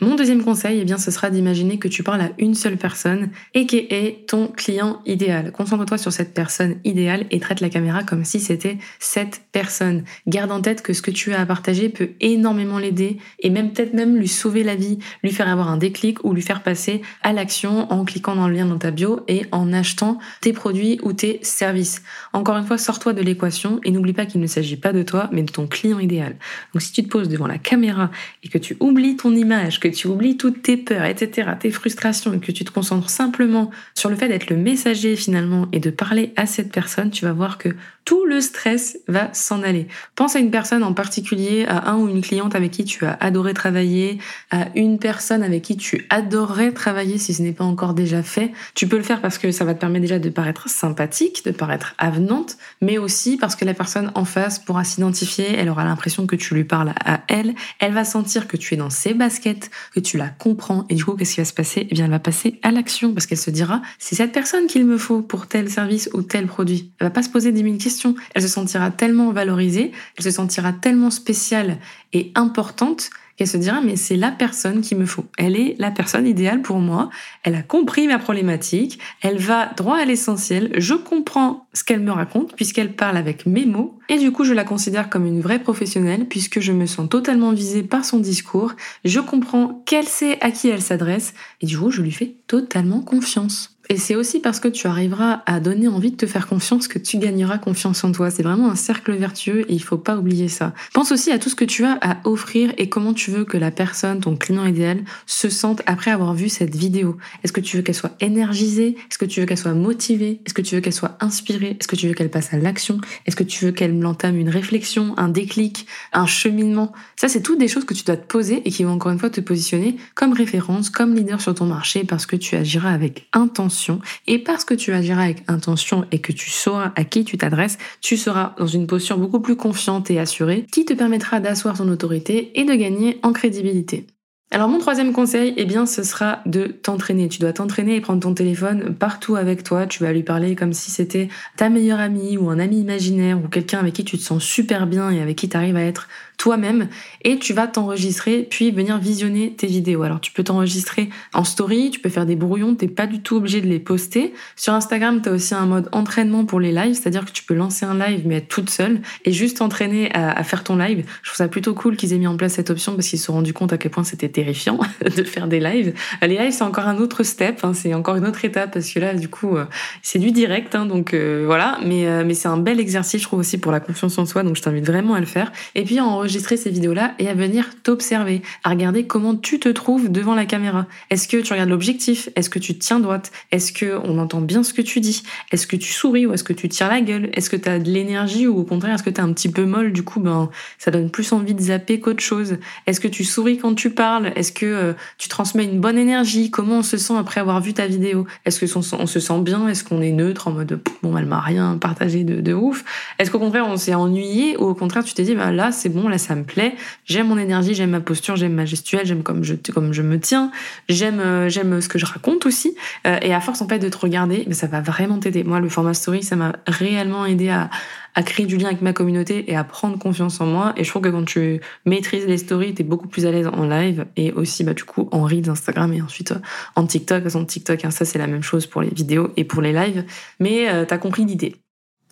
Mon 0.00 0.16
deuxième 0.16 0.42
conseil, 0.42 0.80
eh 0.80 0.84
bien, 0.84 0.98
ce 0.98 1.12
sera 1.12 1.30
d'imaginer 1.30 1.78
que 1.78 1.86
tu 1.86 2.02
parles 2.02 2.22
à 2.22 2.30
une 2.38 2.56
seule 2.56 2.76
personne 2.76 3.30
et 3.54 3.66
qui 3.66 3.76
est 3.76 4.26
ton 4.26 4.48
client 4.48 5.00
idéal. 5.06 5.52
Concentre-toi 5.52 5.96
sur 5.96 6.12
cette 6.12 6.34
personne 6.34 6.76
idéale 6.82 7.26
et 7.30 7.38
traite 7.38 7.60
la 7.60 7.68
caméra 7.68 8.02
comme 8.02 8.24
si 8.24 8.40
c'était 8.40 8.78
cette 8.98 9.42
personne. 9.52 10.02
Garde 10.26 10.50
en 10.50 10.60
tête 10.60 10.82
que 10.82 10.92
ce 10.92 11.02
que 11.02 11.12
tu 11.12 11.32
as 11.32 11.40
à 11.40 11.46
partager 11.46 11.88
peut 11.88 12.10
énormément 12.20 12.78
l'aider 12.78 13.18
et 13.38 13.50
même 13.50 13.72
peut-être 13.72 13.94
même 13.94 14.16
lui 14.16 14.26
sauver 14.26 14.64
la 14.64 14.74
vie, 14.74 14.98
lui 15.22 15.30
faire 15.30 15.48
avoir 15.48 15.68
un 15.68 15.76
déclic 15.76 16.24
ou 16.24 16.32
lui 16.32 16.42
faire 16.42 16.64
passer 16.64 17.02
à 17.22 17.32
l'action 17.32 17.92
en 17.92 18.04
cliquant 18.04 18.34
dans 18.34 18.48
le 18.48 18.54
lien 18.54 18.66
dans 18.66 18.78
ta 18.78 18.90
bio 18.90 19.20
et 19.28 19.46
en 19.52 19.72
achetant 19.72 20.18
tes 20.40 20.52
produits 20.52 20.98
ou 21.04 21.12
tes 21.12 21.38
services. 21.42 22.02
Encore 22.32 22.56
une 22.56 22.66
fois, 22.66 22.76
sors-toi 22.78 23.12
de 23.12 23.22
l'équation 23.22 23.78
et 23.84 23.92
n'oublie 23.92 24.14
pas 24.14 24.26
qu'il 24.26 24.40
ne 24.40 24.48
s'agit 24.48 24.76
pas 24.76 24.92
de 24.92 25.04
toi, 25.04 25.28
mais 25.30 25.42
de 25.42 25.52
ton 25.52 25.68
client 25.68 26.00
idéal. 26.00 26.34
Donc 26.74 26.82
si 26.82 26.90
tu 26.90 27.04
te 27.04 27.08
poses 27.08 27.28
devant 27.28 27.46
la 27.46 27.58
caméra 27.58 28.10
et 28.42 28.48
que 28.48 28.58
tu 28.58 28.76
oublies 28.80 29.16
ton 29.16 29.32
image, 29.36 29.78
que 29.82 29.88
tu 29.88 30.06
oublies 30.06 30.36
toutes 30.36 30.62
tes 30.62 30.76
peurs, 30.76 31.04
etc., 31.06 31.50
tes 31.58 31.72
frustrations, 31.72 32.32
et 32.32 32.38
que 32.38 32.52
tu 32.52 32.64
te 32.64 32.70
concentres 32.70 33.10
simplement 33.10 33.72
sur 33.94 34.10
le 34.10 34.16
fait 34.16 34.28
d'être 34.28 34.48
le 34.48 34.56
messager 34.56 35.16
finalement 35.16 35.66
et 35.72 35.80
de 35.80 35.90
parler 35.90 36.32
à 36.36 36.46
cette 36.46 36.70
personne, 36.70 37.10
tu 37.10 37.24
vas 37.24 37.32
voir 37.32 37.58
que 37.58 37.70
tout 38.04 38.24
le 38.24 38.40
stress 38.40 38.98
va 39.08 39.32
s'en 39.32 39.62
aller. 39.62 39.86
Pense 40.16 40.34
à 40.34 40.40
une 40.40 40.50
personne 40.50 40.82
en 40.82 40.92
particulier, 40.92 41.64
à 41.68 41.90
un 41.90 41.98
ou 41.98 42.08
une 42.08 42.20
cliente 42.20 42.54
avec 42.54 42.72
qui 42.72 42.84
tu 42.84 43.04
as 43.04 43.16
adoré 43.20 43.54
travailler, 43.54 44.18
à 44.50 44.66
une 44.74 44.98
personne 44.98 45.42
avec 45.42 45.62
qui 45.62 45.76
tu 45.76 46.06
adorerais 46.10 46.72
travailler 46.72 47.18
si 47.18 47.34
ce 47.34 47.42
n'est 47.42 47.52
pas 47.52 47.64
encore 47.64 47.94
déjà 47.94 48.22
fait. 48.22 48.52
Tu 48.74 48.88
peux 48.88 48.96
le 48.96 49.02
faire 49.02 49.20
parce 49.20 49.38
que 49.38 49.50
ça 49.50 49.64
va 49.64 49.74
te 49.74 49.80
permettre 49.80 50.02
déjà 50.02 50.18
de 50.18 50.30
paraître 50.30 50.68
sympathique, 50.68 51.44
de 51.44 51.50
paraître 51.50 51.94
avenante, 51.98 52.56
mais 52.80 52.98
aussi 52.98 53.36
parce 53.36 53.56
que 53.56 53.64
la 53.64 53.74
personne 53.74 54.10
en 54.14 54.24
face 54.24 54.58
pourra 54.58 54.84
s'identifier, 54.84 55.54
elle 55.56 55.68
aura 55.68 55.84
l'impression 55.84 56.26
que 56.26 56.36
tu 56.36 56.54
lui 56.54 56.64
parles 56.64 56.94
à 57.04 57.20
elle, 57.28 57.54
elle 57.78 57.92
va 57.92 58.04
sentir 58.04 58.48
que 58.48 58.56
tu 58.56 58.74
es 58.74 58.76
dans 58.76 58.90
ses 58.90 59.14
baskets, 59.14 59.70
que 59.94 60.00
tu 60.00 60.16
la 60.16 60.28
comprends. 60.28 60.86
Et 60.88 60.94
du 60.94 61.04
coup 61.04 61.12
qu'est-ce 61.14 61.34
qui 61.34 61.40
va 61.40 61.44
se 61.44 61.52
passer? 61.52 61.86
Eh 61.90 61.94
bien 61.94 62.04
elle 62.04 62.10
va 62.10 62.18
passer 62.18 62.58
à 62.62 62.70
l'action 62.70 63.12
parce 63.12 63.26
qu'elle 63.26 63.38
se 63.38 63.50
dira 63.50 63.82
c'est 63.98 64.14
cette 64.14 64.32
personne 64.32 64.66
qu'il 64.66 64.84
me 64.86 64.98
faut 64.98 65.22
pour 65.22 65.46
tel 65.46 65.70
service 65.70 66.10
ou 66.12 66.22
tel 66.22 66.46
produit. 66.46 66.92
Elle 66.98 67.06
va 67.06 67.10
pas 67.10 67.22
se 67.22 67.30
poser 67.30 67.52
des 67.52 67.62
mille 67.62 67.78
questions. 67.78 68.14
Elle 68.34 68.42
se 68.42 68.48
sentira 68.48 68.90
tellement 68.90 69.32
valorisée, 69.32 69.92
elle 70.16 70.24
se 70.24 70.30
sentira 70.30 70.72
tellement 70.72 71.10
spéciale 71.10 71.78
et 72.12 72.32
importante 72.34 73.10
qu'elle 73.36 73.48
se 73.48 73.56
dira 73.56 73.80
mais 73.80 73.96
c'est 73.96 74.16
la 74.16 74.30
personne 74.30 74.80
qu'il 74.80 74.98
me 74.98 75.06
faut. 75.06 75.24
Elle 75.38 75.56
est 75.56 75.76
la 75.78 75.90
personne 75.90 76.26
idéale 76.26 76.62
pour 76.62 76.78
moi. 76.78 77.10
Elle 77.42 77.54
a 77.54 77.62
compris 77.62 78.06
ma 78.06 78.18
problématique. 78.18 78.98
Elle 79.20 79.38
va 79.38 79.66
droit 79.76 79.96
à 79.96 80.04
l'essentiel. 80.04 80.72
Je 80.76 80.94
comprends 80.94 81.66
ce 81.72 81.84
qu'elle 81.84 82.00
me 82.00 82.12
raconte 82.12 82.54
puisqu'elle 82.54 82.94
parle 82.94 83.16
avec 83.16 83.46
mes 83.46 83.66
mots. 83.66 83.98
Et 84.08 84.18
du 84.18 84.32
coup, 84.32 84.44
je 84.44 84.52
la 84.52 84.64
considère 84.64 85.08
comme 85.08 85.26
une 85.26 85.40
vraie 85.40 85.60
professionnelle 85.60 86.26
puisque 86.26 86.60
je 86.60 86.72
me 86.72 86.86
sens 86.86 87.08
totalement 87.08 87.52
visée 87.52 87.82
par 87.82 88.04
son 88.04 88.18
discours. 88.18 88.72
Je 89.04 89.20
comprends 89.20 89.82
qu'elle 89.86 90.08
sait 90.08 90.38
à 90.40 90.50
qui 90.50 90.68
elle 90.68 90.82
s'adresse. 90.82 91.34
Et 91.60 91.66
du 91.66 91.78
coup, 91.78 91.90
je 91.90 92.02
lui 92.02 92.12
fais 92.12 92.36
totalement 92.46 93.00
confiance. 93.00 93.71
Et 93.92 93.98
c'est 93.98 94.14
aussi 94.14 94.40
parce 94.40 94.58
que 94.58 94.68
tu 94.68 94.86
arriveras 94.86 95.42
à 95.44 95.60
donner 95.60 95.86
envie 95.86 96.12
de 96.12 96.16
te 96.16 96.24
faire 96.24 96.46
confiance 96.46 96.88
que 96.88 96.98
tu 96.98 97.18
gagneras 97.18 97.58
confiance 97.58 98.02
en 98.04 98.10
toi. 98.10 98.30
C'est 98.30 98.42
vraiment 98.42 98.70
un 98.70 98.74
cercle 98.74 99.12
vertueux 99.12 99.70
et 99.70 99.74
il 99.74 99.82
faut 99.82 99.98
pas 99.98 100.16
oublier 100.16 100.48
ça. 100.48 100.72
Pense 100.94 101.12
aussi 101.12 101.30
à 101.30 101.38
tout 101.38 101.50
ce 101.50 101.54
que 101.54 101.66
tu 101.66 101.84
as 101.84 101.98
à 102.00 102.16
offrir 102.24 102.72
et 102.78 102.88
comment 102.88 103.12
tu 103.12 103.30
veux 103.30 103.44
que 103.44 103.58
la 103.58 103.70
personne, 103.70 104.20
ton 104.20 104.34
client 104.34 104.64
idéal, 104.64 105.04
se 105.26 105.50
sente 105.50 105.82
après 105.84 106.10
avoir 106.10 106.32
vu 106.32 106.48
cette 106.48 106.74
vidéo. 106.74 107.18
Est-ce 107.44 107.52
que 107.52 107.60
tu 107.60 107.76
veux 107.76 107.82
qu'elle 107.82 107.94
soit 107.94 108.16
énergisée 108.20 108.96
Est-ce 109.10 109.18
que 109.18 109.26
tu 109.26 109.40
veux 109.40 109.46
qu'elle 109.46 109.58
soit 109.58 109.74
motivée 109.74 110.40
Est-ce 110.46 110.54
que 110.54 110.62
tu 110.62 110.74
veux 110.74 110.80
qu'elle 110.80 110.94
soit 110.94 111.18
inspirée 111.20 111.76
Est-ce 111.78 111.86
que 111.86 111.96
tu 111.96 112.08
veux 112.08 112.14
qu'elle 112.14 112.30
passe 112.30 112.54
à 112.54 112.56
l'action 112.56 112.98
Est-ce 113.26 113.36
que 113.36 113.44
tu 113.44 113.66
veux 113.66 113.72
qu'elle 113.72 114.06
entame 114.06 114.38
une 114.38 114.48
réflexion, 114.48 115.12
un 115.18 115.28
déclic, 115.28 115.86
un 116.14 116.24
cheminement 116.24 116.94
Ça, 117.16 117.28
c'est 117.28 117.42
toutes 117.42 117.58
des 117.58 117.68
choses 117.68 117.84
que 117.84 117.92
tu 117.92 118.04
dois 118.04 118.16
te 118.16 118.26
poser 118.26 118.62
et 118.64 118.70
qui 118.70 118.84
vont 118.84 118.92
encore 118.92 119.12
une 119.12 119.18
fois 119.18 119.28
te 119.28 119.42
positionner 119.42 119.98
comme 120.14 120.32
référence, 120.32 120.88
comme 120.88 121.14
leader 121.14 121.42
sur 121.42 121.54
ton 121.54 121.66
marché 121.66 122.04
parce 122.04 122.24
que 122.24 122.36
tu 122.36 122.56
agiras 122.56 122.90
avec 122.90 123.28
intention 123.34 123.81
et 124.26 124.38
parce 124.38 124.64
que 124.64 124.74
tu 124.74 124.92
agiras 124.92 125.24
avec 125.24 125.44
intention 125.48 126.04
et 126.10 126.20
que 126.20 126.32
tu 126.32 126.50
sauras 126.50 126.92
à 126.96 127.04
qui 127.04 127.24
tu 127.24 127.38
t'adresses, 127.38 127.78
tu 128.00 128.16
seras 128.16 128.54
dans 128.58 128.66
une 128.66 128.86
posture 128.86 129.18
beaucoup 129.18 129.40
plus 129.40 129.56
confiante 129.56 130.10
et 130.10 130.18
assurée 130.18 130.66
qui 130.70 130.84
te 130.84 130.94
permettra 130.94 131.40
d'asseoir 131.40 131.76
ton 131.76 131.88
autorité 131.88 132.52
et 132.54 132.64
de 132.64 132.74
gagner 132.74 133.18
en 133.22 133.32
crédibilité. 133.32 134.06
Alors 134.54 134.68
mon 134.68 134.78
troisième 134.78 135.14
conseil, 135.14 135.54
eh 135.56 135.64
bien, 135.64 135.86
ce 135.86 136.02
sera 136.02 136.40
de 136.44 136.66
t'entraîner. 136.66 137.30
Tu 137.30 137.38
dois 137.38 137.54
t'entraîner 137.54 137.96
et 137.96 138.02
prendre 138.02 138.20
ton 138.20 138.34
téléphone 138.34 138.94
partout 138.94 139.34
avec 139.34 139.64
toi. 139.64 139.86
Tu 139.86 140.02
vas 140.02 140.12
lui 140.12 140.22
parler 140.22 140.54
comme 140.56 140.74
si 140.74 140.90
c'était 140.90 141.28
ta 141.56 141.70
meilleure 141.70 142.00
amie 142.00 142.36
ou 142.36 142.50
un 142.50 142.58
ami 142.58 142.78
imaginaire 142.78 143.42
ou 143.42 143.48
quelqu'un 143.48 143.78
avec 143.78 143.94
qui 143.94 144.04
tu 144.04 144.18
te 144.18 144.22
sens 144.22 144.44
super 144.44 144.86
bien 144.86 145.10
et 145.10 145.22
avec 145.22 145.38
qui 145.38 145.48
tu 145.48 145.56
arrives 145.56 145.76
à 145.76 145.82
être 145.82 146.06
toi-même 146.36 146.88
et 147.22 147.38
tu 147.38 147.52
vas 147.52 147.66
t'enregistrer 147.66 148.46
puis 148.48 148.70
venir 148.70 148.98
visionner 148.98 149.54
tes 149.54 149.66
vidéos. 149.66 150.02
Alors 150.02 150.20
tu 150.20 150.32
peux 150.32 150.42
t'enregistrer 150.42 151.10
en 151.34 151.44
story, 151.44 151.90
tu 151.90 152.00
peux 152.00 152.08
faire 152.08 152.26
des 152.26 152.36
brouillons, 152.36 152.74
t'es 152.74 152.88
pas 152.88 153.06
du 153.06 153.20
tout 153.20 153.36
obligé 153.36 153.60
de 153.60 153.66
les 153.66 153.78
poster. 153.78 154.34
Sur 154.56 154.74
Instagram, 154.74 155.20
tu 155.22 155.28
as 155.28 155.32
aussi 155.32 155.54
un 155.54 155.66
mode 155.66 155.88
entraînement 155.92 156.44
pour 156.44 156.60
les 156.60 156.72
lives, 156.72 156.94
c'est-à-dire 156.94 157.24
que 157.24 157.30
tu 157.32 157.44
peux 157.44 157.54
lancer 157.54 157.86
un 157.86 157.98
live 157.98 158.22
mais 158.26 158.36
être 158.36 158.48
toute 158.48 158.70
seule 158.70 159.00
et 159.24 159.32
juste 159.32 159.58
t'entraîner 159.58 160.12
à, 160.14 160.42
faire 160.44 160.64
ton 160.64 160.76
live. 160.76 161.04
Je 161.22 161.30
trouve 161.30 161.36
ça 161.36 161.48
plutôt 161.48 161.74
cool 161.74 161.96
qu'ils 161.96 162.12
aient 162.12 162.18
mis 162.18 162.26
en 162.26 162.36
place 162.36 162.54
cette 162.54 162.70
option 162.70 162.94
parce 162.94 163.08
qu'ils 163.08 163.18
se 163.18 163.26
sont 163.26 163.34
rendus 163.34 163.52
compte 163.52 163.72
à 163.72 163.78
quel 163.78 163.90
point 163.90 164.04
c'était 164.04 164.28
terrifiant 164.28 164.80
de 165.16 165.22
faire 165.24 165.48
des 165.48 165.60
lives. 165.60 165.94
Les 166.22 166.36
lives, 166.38 166.52
c'est 166.52 166.64
encore 166.64 166.86
un 166.86 166.98
autre 166.98 167.22
step, 167.22 167.60
hein, 167.62 167.72
c'est 167.74 167.94
encore 167.94 168.16
une 168.16 168.26
autre 168.26 168.44
étape 168.44 168.72
parce 168.72 168.90
que 168.90 168.98
là, 168.98 169.14
du 169.14 169.28
coup, 169.28 169.56
euh, 169.56 169.64
c'est 170.02 170.18
du 170.18 170.32
direct, 170.32 170.74
hein, 170.74 170.86
donc 170.86 171.14
euh, 171.14 171.44
voilà. 171.46 171.78
Mais, 171.84 172.06
euh, 172.06 172.24
mais 172.26 172.34
c'est 172.34 172.48
un 172.48 172.56
bel 172.56 172.80
exercice, 172.80 173.20
je 173.20 173.26
trouve 173.26 173.40
aussi 173.40 173.58
pour 173.58 173.72
la 173.72 173.80
confiance 173.80 174.18
en 174.18 174.26
soi, 174.26 174.42
donc 174.42 174.56
je 174.56 174.62
t'invite 174.62 174.86
vraiment 174.86 175.14
à 175.14 175.20
le 175.20 175.26
faire. 175.26 175.52
Et 175.74 175.84
puis 175.84 176.00
enregistrer 176.22 176.56
ces 176.56 176.70
vidéos-là 176.70 177.14
et 177.18 177.28
à 177.28 177.34
venir 177.34 177.70
t'observer, 177.82 178.42
à 178.62 178.70
regarder 178.70 179.06
comment 179.06 179.34
tu 179.34 179.58
te 179.58 179.68
trouves 179.68 180.10
devant 180.10 180.36
la 180.36 180.46
caméra. 180.46 180.86
Est-ce 181.10 181.26
que 181.26 181.36
tu 181.38 181.52
regardes 181.52 181.68
l'objectif? 181.68 182.28
Est-ce 182.36 182.48
que 182.48 182.60
tu 182.60 182.78
tiens 182.78 183.00
droite? 183.00 183.32
Est-ce 183.50 183.72
que 183.72 183.98
on 184.04 184.18
entend 184.18 184.40
bien 184.40 184.62
ce 184.62 184.72
que 184.72 184.82
tu 184.82 185.00
dis? 185.00 185.24
Est-ce 185.50 185.66
que 185.66 185.74
tu 185.74 185.92
souris 185.92 186.26
ou 186.26 186.32
est-ce 186.32 186.44
que 186.44 186.52
tu 186.52 186.68
tires 186.68 186.88
la 186.88 187.00
gueule? 187.00 187.30
Est-ce 187.32 187.50
que 187.50 187.56
tu 187.56 187.68
as 187.68 187.80
de 187.80 187.90
l'énergie 187.90 188.46
ou 188.46 188.60
au 188.60 188.62
contraire 188.62 188.94
est-ce 188.94 189.02
que 189.02 189.10
tu 189.10 189.16
es 189.16 189.20
un 189.20 189.32
petit 189.32 189.50
peu 189.50 189.64
molle? 189.64 189.92
Du 189.92 190.04
coup 190.04 190.20
ben 190.20 190.48
ça 190.78 190.92
donne 190.92 191.10
plus 191.10 191.32
envie 191.32 191.54
de 191.54 191.60
zapper 191.60 191.98
qu'autre 191.98 192.22
chose. 192.22 192.58
Est-ce 192.86 193.00
que 193.00 193.08
tu 193.08 193.24
souris 193.24 193.58
quand 193.58 193.74
tu 193.74 193.90
parles? 193.90 194.32
Est-ce 194.36 194.52
que 194.52 194.66
euh, 194.66 194.92
tu 195.18 195.28
transmets 195.28 195.64
une 195.64 195.80
bonne 195.80 195.98
énergie? 195.98 196.52
Comment 196.52 196.78
on 196.78 196.82
se 196.82 196.98
sent 196.98 197.14
après 197.18 197.40
avoir 197.40 197.60
vu 197.60 197.74
ta 197.74 197.88
vidéo? 197.88 198.26
Est-ce 198.44 198.60
que 198.60 198.66
on, 198.76 199.06
se 199.06 199.20
sent 199.20 199.40
bien? 199.40 199.66
Est-ce 199.66 199.82
qu'on 199.82 200.00
est 200.00 200.12
neutre 200.12 200.46
en 200.46 200.52
mode 200.52 200.80
bon 201.02 201.16
elle 201.18 201.26
m'a 201.26 201.40
rien 201.40 201.78
partagé 201.78 202.22
de, 202.22 202.54
ouf? 202.54 202.84
Est-ce 203.18 203.30
qu'au 203.30 203.40
contraire 203.40 203.66
on 203.68 203.76
s'est 203.76 203.94
ennuyé 203.94 204.56
ou 204.56 204.66
au 204.66 204.74
contraire 204.74 205.02
tu 205.02 205.14
t'es 205.14 205.24
dit 205.24 205.34
bah 205.34 205.50
là 205.50 205.72
c'est 205.72 205.88
bon 205.88 206.08
là 206.12 206.18
ça 206.18 206.36
me 206.36 206.44
plaît 206.44 206.76
J'aime 207.04 207.28
mon 207.28 207.38
énergie, 207.38 207.74
j'aime 207.74 207.90
ma 207.90 208.00
posture, 208.00 208.36
j'aime 208.36 208.54
ma 208.54 208.64
gestuelle, 208.64 209.04
j'aime 209.04 209.22
comme 209.22 209.42
je, 209.42 209.54
comme 209.72 209.92
je 209.92 210.02
me 210.02 210.20
tiens, 210.20 210.52
j'aime, 210.88 211.20
euh, 211.20 211.48
j'aime 211.48 211.80
ce 211.80 211.88
que 211.88 211.98
je 211.98 212.06
raconte 212.06 212.46
aussi. 212.46 212.76
Euh, 213.06 213.18
et 213.22 213.34
à 213.34 213.40
force, 213.40 213.60
en 213.62 213.68
fait, 213.68 213.78
de 213.78 213.88
te 213.88 213.98
regarder, 213.98 214.44
mais 214.46 214.54
ça 214.54 214.66
va 214.66 214.80
vraiment 214.80 215.18
t'aider. 215.18 215.42
Moi, 215.42 215.60
le 215.60 215.68
format 215.68 215.94
story, 215.94 216.22
ça 216.22 216.36
m'a 216.36 216.52
réellement 216.66 217.26
aidé 217.26 217.48
à, 217.48 217.70
à 218.14 218.22
créer 218.22 218.46
du 218.46 218.56
lien 218.56 218.66
avec 218.66 218.82
ma 218.82 218.92
communauté 218.92 219.50
et 219.50 219.56
à 219.56 219.64
prendre 219.64 219.98
confiance 219.98 220.40
en 220.40 220.46
moi. 220.46 220.72
Et 220.76 220.84
je 220.84 220.90
trouve 220.90 221.02
que 221.02 221.08
quand 221.08 221.24
tu 221.24 221.60
maîtrises 221.86 222.26
les 222.26 222.38
stories, 222.38 222.74
t'es 222.74 222.84
beaucoup 222.84 223.08
plus 223.08 223.26
à 223.26 223.30
l'aise 223.30 223.46
en 223.46 223.66
live 223.66 224.06
et 224.16 224.32
aussi, 224.32 224.64
bah, 224.64 224.74
du 224.74 224.84
coup, 224.84 225.08
en 225.12 225.24
reels 225.24 225.48
Instagram 225.48 225.92
et 225.92 226.02
ensuite 226.02 226.32
euh, 226.32 226.38
en 226.76 226.86
TikTok. 226.86 227.24
En 227.34 227.44
TikTok, 227.44 227.84
hein, 227.84 227.90
ça, 227.90 228.04
c'est 228.04 228.18
la 228.18 228.26
même 228.26 228.42
chose 228.42 228.66
pour 228.66 228.82
les 228.82 228.90
vidéos 228.90 229.30
et 229.36 229.44
pour 229.44 229.62
les 229.62 229.72
lives. 229.72 230.04
Mais 230.40 230.68
euh, 230.68 230.84
t'as 230.84 230.98
compris 230.98 231.24
l'idée. 231.24 231.56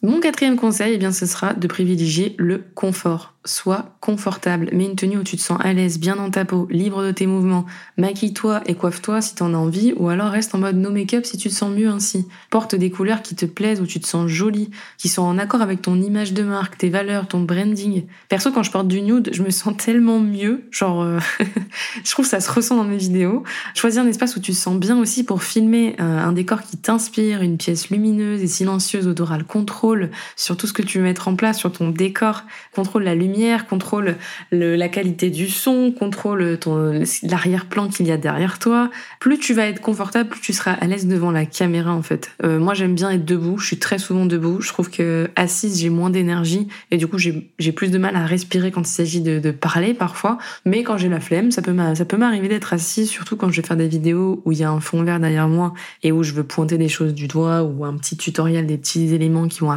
Mon 0.03 0.19
quatrième 0.19 0.57
conseil, 0.57 0.95
eh 0.95 0.99
bien, 0.99 1.13
ce 1.13 1.27
sera 1.27 1.53
de 1.53 1.67
privilégier 1.67 2.35
le 2.39 2.65
confort. 2.75 3.35
Sois 3.45 3.97
confortable, 4.01 4.69
mets 4.73 4.85
une 4.85 4.97
tenue 4.97 5.17
où 5.17 5.23
tu 5.23 5.37
te 5.37 5.43
sens 5.43 5.59
à 5.63 5.73
l'aise, 5.73 5.99
bien 5.99 6.17
dans 6.17 6.31
ta 6.31 6.45
peau, 6.45 6.67
libre 6.71 7.03
de 7.03 7.11
tes 7.11 7.27
mouvements. 7.27 7.65
Maquille-toi 7.97 8.63
et 8.67 8.75
coiffe-toi 8.75 9.23
si 9.23 9.35
t'en 9.35 9.55
as 9.55 9.57
envie, 9.57 9.95
ou 9.97 10.09
alors 10.09 10.31
reste 10.31 10.55
en 10.55 10.59
mode 10.59 10.77
no 10.77 10.91
make-up 10.91 11.25
si 11.25 11.37
tu 11.37 11.49
te 11.49 11.55
sens 11.55 11.75
mieux 11.75 11.89
ainsi. 11.89 12.27
Porte 12.51 12.75
des 12.75 12.91
couleurs 12.91 13.21
qui 13.23 13.35
te 13.35 13.47
plaisent, 13.47 13.81
où 13.81 13.87
tu 13.87 13.99
te 14.01 14.07
sens 14.07 14.29
jolie, 14.29 14.71
qui 14.97 15.09
sont 15.09 15.23
en 15.23 15.37
accord 15.39 15.63
avec 15.63 15.83
ton 15.83 16.01
image 16.01 16.33
de 16.35 16.43
marque, 16.43 16.79
tes 16.79 16.89
valeurs, 16.89 17.29
ton 17.29 17.41
branding. 17.41 18.05
Perso, 18.29 18.53
quand 18.53 18.63
je 18.63 18.71
porte 18.71 18.89
du 18.89 19.03
nude, 19.03 19.31
je 19.33 19.43
me 19.43 19.51
sens 19.51 19.75
tellement 19.77 20.21
mieux. 20.21 20.65
Genre, 20.71 21.03
euh, 21.03 21.19
je 22.05 22.11
trouve 22.11 22.27
que 22.27 22.31
ça 22.31 22.41
se 22.41 22.51
ressent 22.51 22.77
dans 22.77 22.85
mes 22.85 22.99
vidéos. 22.99 23.43
Choisis 23.75 23.99
un 24.01 24.07
espace 24.07 24.37
où 24.37 24.41
tu 24.41 24.53
te 24.53 24.57
sens 24.57 24.79
bien 24.79 24.99
aussi 24.99 25.25
pour 25.25 25.43
filmer 25.43 25.97
euh, 25.99 26.19
un 26.19 26.33
décor 26.33 26.63
qui 26.63 26.77
t'inspire, 26.77 27.43
une 27.43 27.57
pièce 27.57 27.89
lumineuse 27.91 28.43
et 28.43 28.49
silencieuse 28.49 29.07
où 29.07 29.15
le 29.15 29.45
contrôle 29.45 29.90
sur 30.37 30.57
tout 30.57 30.67
ce 30.67 30.73
que 30.73 30.83
tu 30.83 30.99
veux 30.99 31.05
mettre 31.05 31.29
en 31.29 31.37
place, 31.37 31.59
sur 31.59 31.73
ton 31.73 31.91
décor. 31.91 32.45
Contrôle 32.75 33.05
la 33.05 33.15
lumière 33.15 33.67
contrôle 33.67 34.17
la 34.53 34.89
qualité 34.89 35.31
du 35.31 35.49
son, 35.49 35.93
contrôle 35.93 36.59
ton 36.59 37.03
l'arrière-plan 37.23 37.89
qu'il 37.89 38.07
y 38.07 38.13
a 38.13 38.17
derrière 38.17 38.59
toi. 38.59 38.91
Plus 39.19 39.39
tu 39.39 39.55
vas 39.55 39.67
être 39.67 39.81
confortable, 39.81 40.29
plus 40.31 40.41
tu 40.41 40.53
seras 40.53 40.73
à 40.73 40.87
l'aise 40.87 41.07
devant 41.07 41.31
la 41.31 41.47
caméra 41.47 41.93
en 41.93 42.03
fait. 42.03 42.31
Euh, 42.45 42.59
moi 42.59 42.75
j'aime 42.75 42.95
bien 42.95 43.11
être 43.11 43.25
debout, 43.25 43.59
je 43.59 43.67
suis 43.67 43.79
très 43.79 43.99
souvent 43.99 44.27
debout. 44.27 44.61
Je 44.61 44.69
trouve 44.69 44.91
que 44.91 45.31
assise 45.37 45.81
j'ai 45.81 45.91
moins 45.91 46.11
d'énergie 46.11 46.69
et 46.91 46.97
du 46.97 47.07
coup 47.07 47.19
j'ai 47.19 47.73
plus 47.73 47.91
de 47.91 47.99
mal 47.99 48.17
à 48.17 48.27
respirer 48.27 48.71
quand 48.71 48.83
il 48.83 48.93
s'agit 48.93 49.21
de, 49.21 49.51
parler 49.51 49.95
parfois. 49.95 50.39
Mais 50.65 50.83
quand 50.83 50.97
j'ai 50.97 51.09
la 51.09 51.21
flemme, 51.21 51.51
ça 51.51 51.63
peut 51.63 51.75
ça 51.95 52.05
peut 52.05 52.17
m'arriver 52.17 52.49
d'être 52.49 52.73
assise, 52.73 53.09
surtout 53.09 53.37
quand 53.37 53.51
je 53.51 53.61
vais 53.61 53.67
faire 53.67 53.77
des 53.77 53.89
vidéos 53.89 54.43
où 54.45 54.53
il 54.53 54.59
y 54.59 54.65
a 54.65 54.71
un 54.71 54.81
fond 54.81 55.03
vert 55.03 55.21
derrière 55.21 55.49
moi 55.49 55.75
et 56.03 56.13
où 56.13 56.23
je 56.23 56.33
veux 56.33 56.45
pointer 56.45 56.79
des 56.79 56.89
choses 56.89 57.15
du 57.15 57.27
doigt 57.27 57.63
ou 57.63 57.85
un 57.85 57.97
petit 57.97 58.17
tutoriel 58.17 58.67
des 58.67 58.79
petits 58.79 59.15
éléments 59.15 59.49
qui 59.49 59.61
vont 59.61 59.71